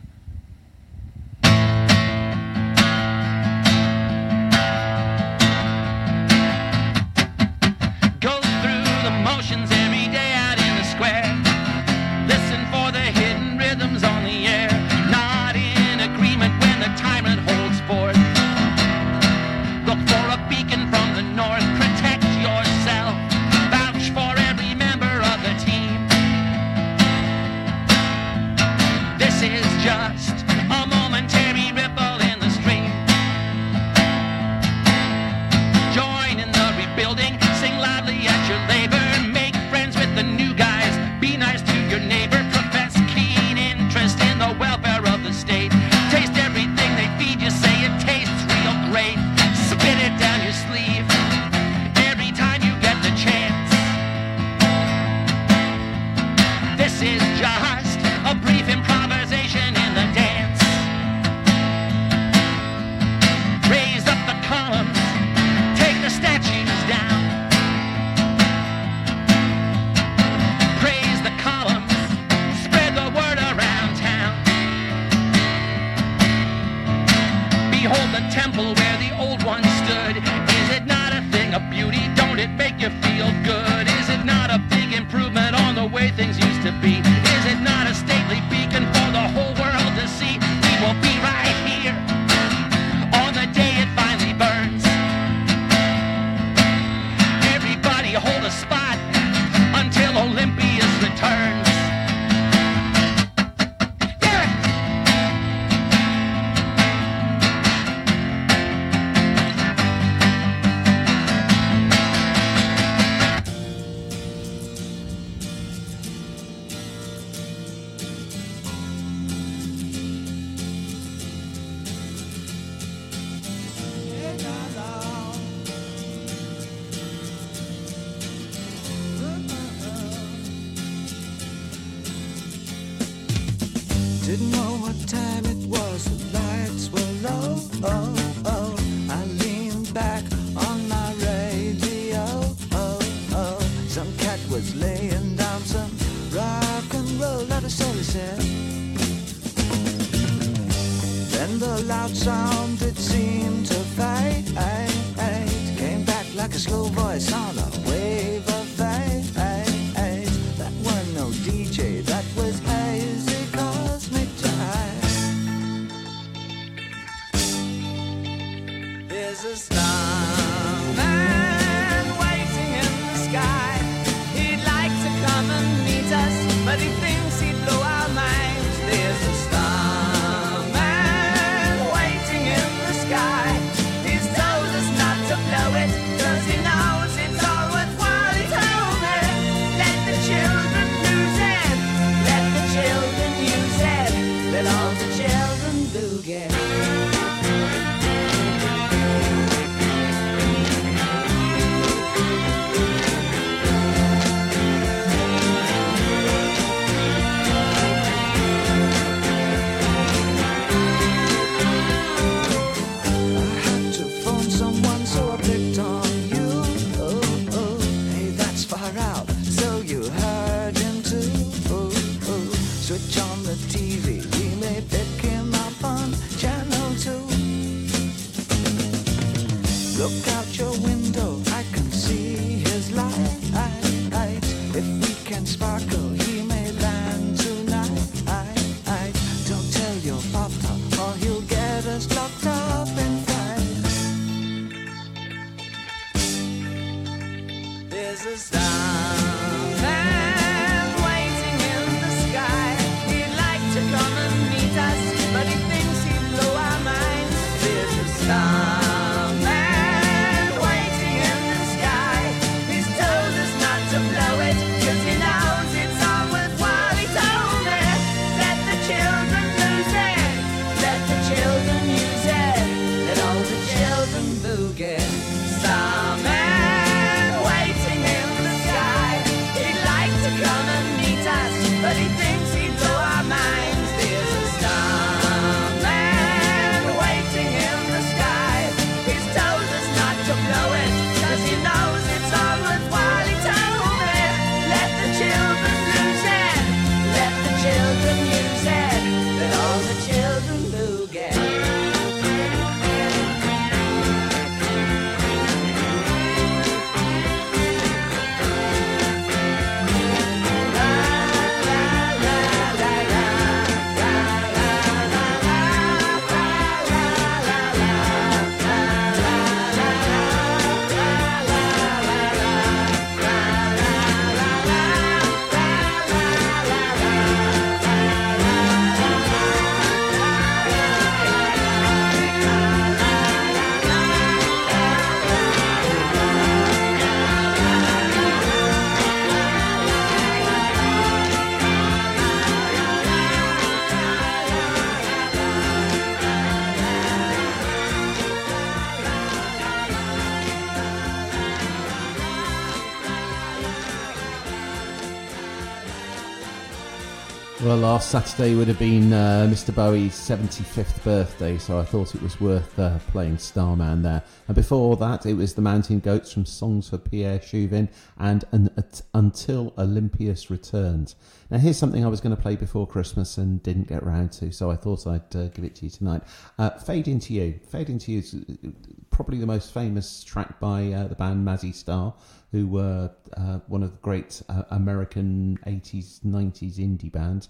[357.67, 359.75] Well, last Saturday would have been uh, Mr.
[359.75, 364.23] Bowie's 75th birthday, so I thought it was worth uh, playing Starman there.
[364.47, 368.69] And before that, it was the Mountain Goats from Songs for Pierre Chuvin and an,
[368.77, 371.17] at, Until Olympius Returns.
[371.49, 374.51] Now, here's something I was going to play before Christmas and didn't get round to,
[374.51, 376.23] so I thought I'd uh, give it to you tonight.
[376.59, 377.59] Uh, Fade Into You.
[377.69, 378.69] Fade Into You is uh,
[379.11, 382.13] probably the most famous track by uh, the band Mazzy Star,
[382.51, 387.47] who were uh, one of the great uh, American 80s, 90s indie bands.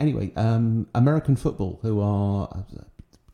[0.00, 2.64] Anyway, um, American Football, who are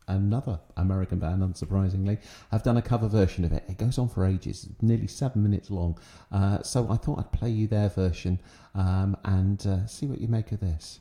[0.07, 2.19] another American band, unsurprisingly,
[2.51, 3.63] have done a cover version of it.
[3.67, 5.97] It goes on for ages, nearly seven minutes long.
[6.31, 8.39] Uh, so I thought I'd play you their version
[8.75, 10.99] um, and uh, see what you make of this.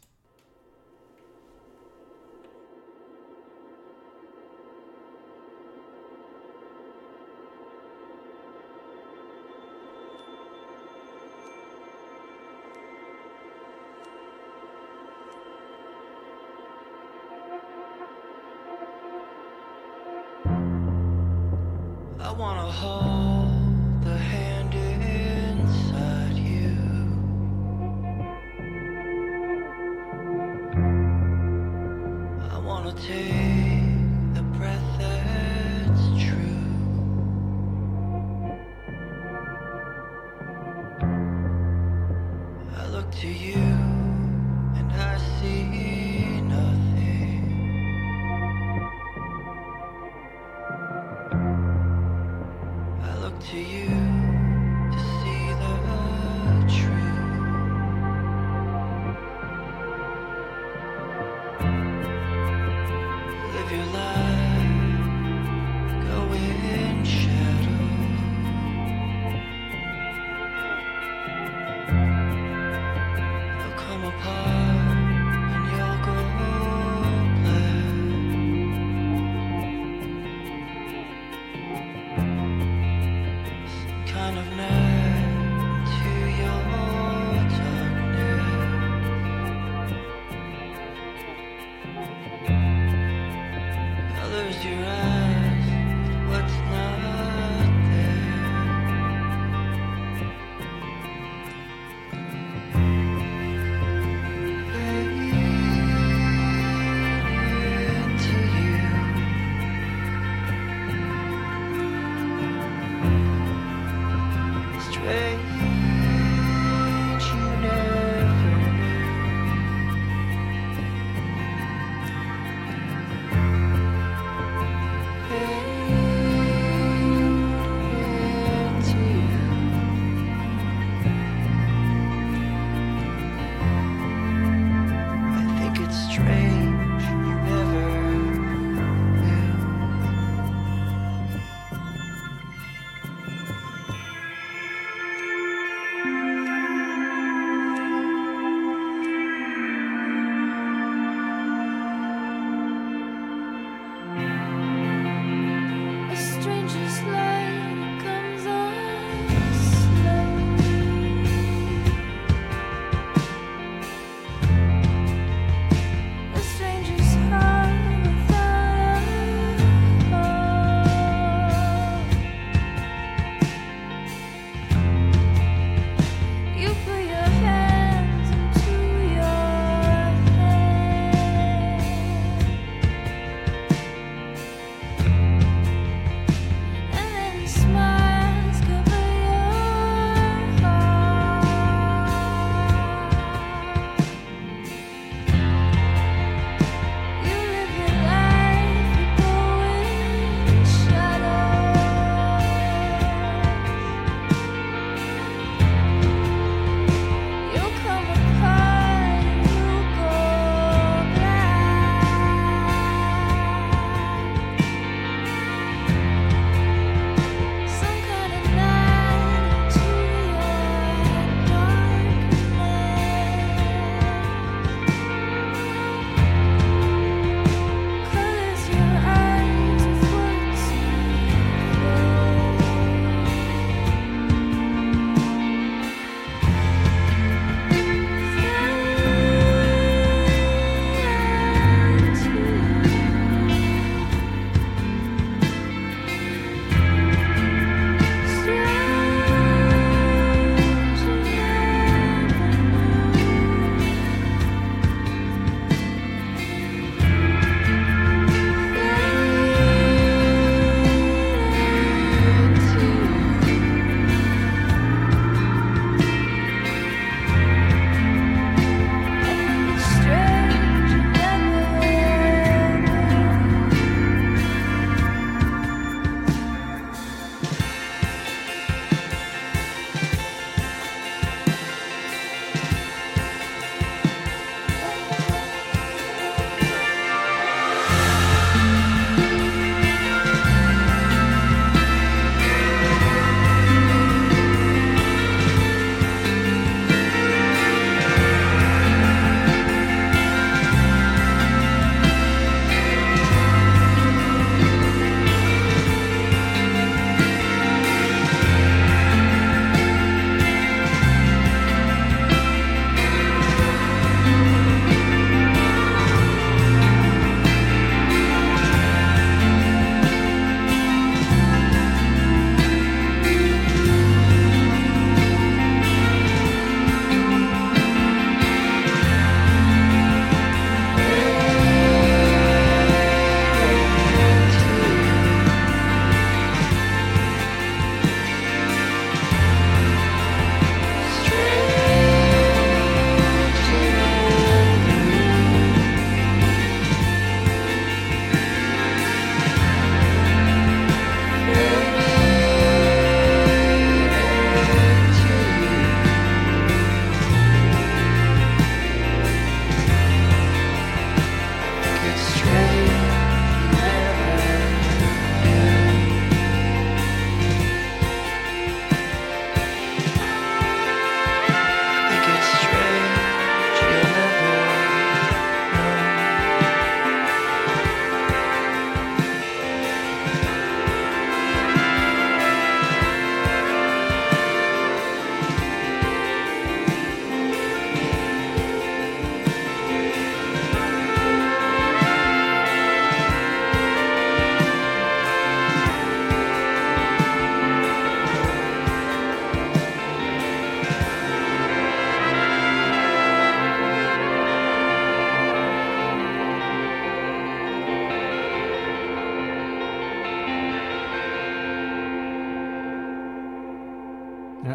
[115.05, 115.62] 嘿。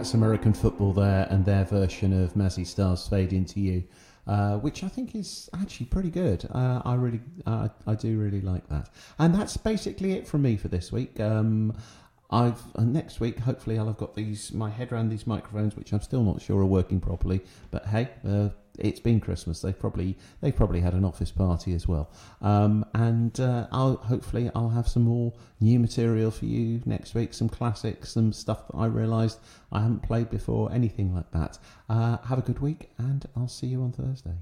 [0.08, 3.84] That's American football there and their version of Mazzy Star's Fade Into You,
[4.26, 6.48] uh, which I think is actually pretty good.
[6.50, 8.90] Uh, I really, uh, I do really like that.
[9.20, 11.20] And that's basically it from me for this week.
[11.20, 11.76] Um,
[12.32, 13.40] I've next week.
[13.40, 16.62] Hopefully, I'll have got these my head around these microphones, which I'm still not sure
[16.62, 17.42] are working properly.
[17.70, 19.62] But hey, uh, it's been Christmas.
[19.62, 22.10] They've probably they've probably had an office party as well.
[22.42, 27.34] Um, and uh, I'll hopefully I'll have some more new material for you next week.
[27.34, 29.40] Some classics, some stuff that I realised
[29.72, 31.58] I haven't played before, anything like that.
[31.90, 34.36] Uh, have a good week, and I'll see you on Thursday.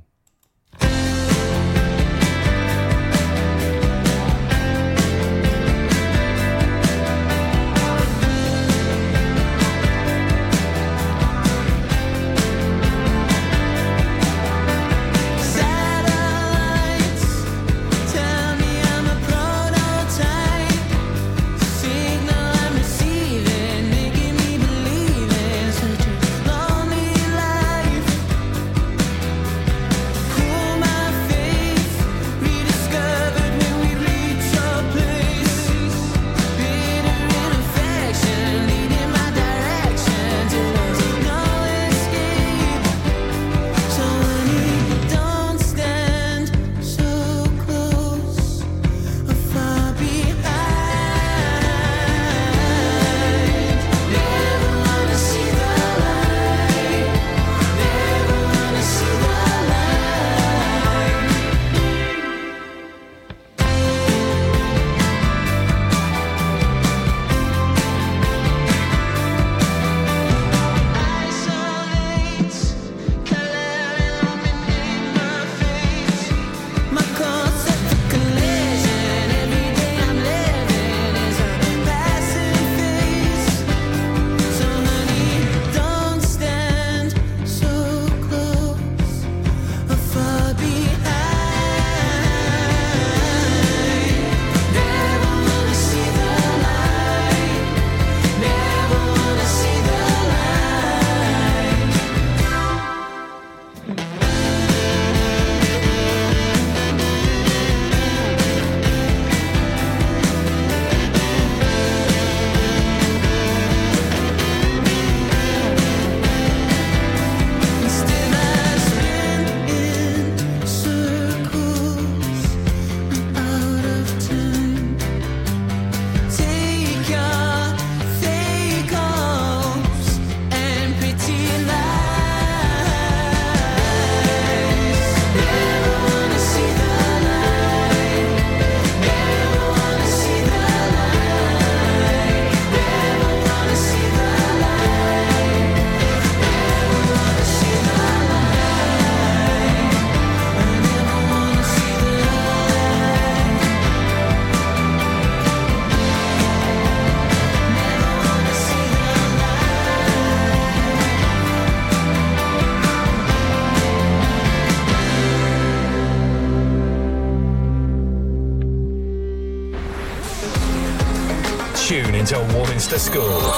[172.95, 173.54] Warminster School.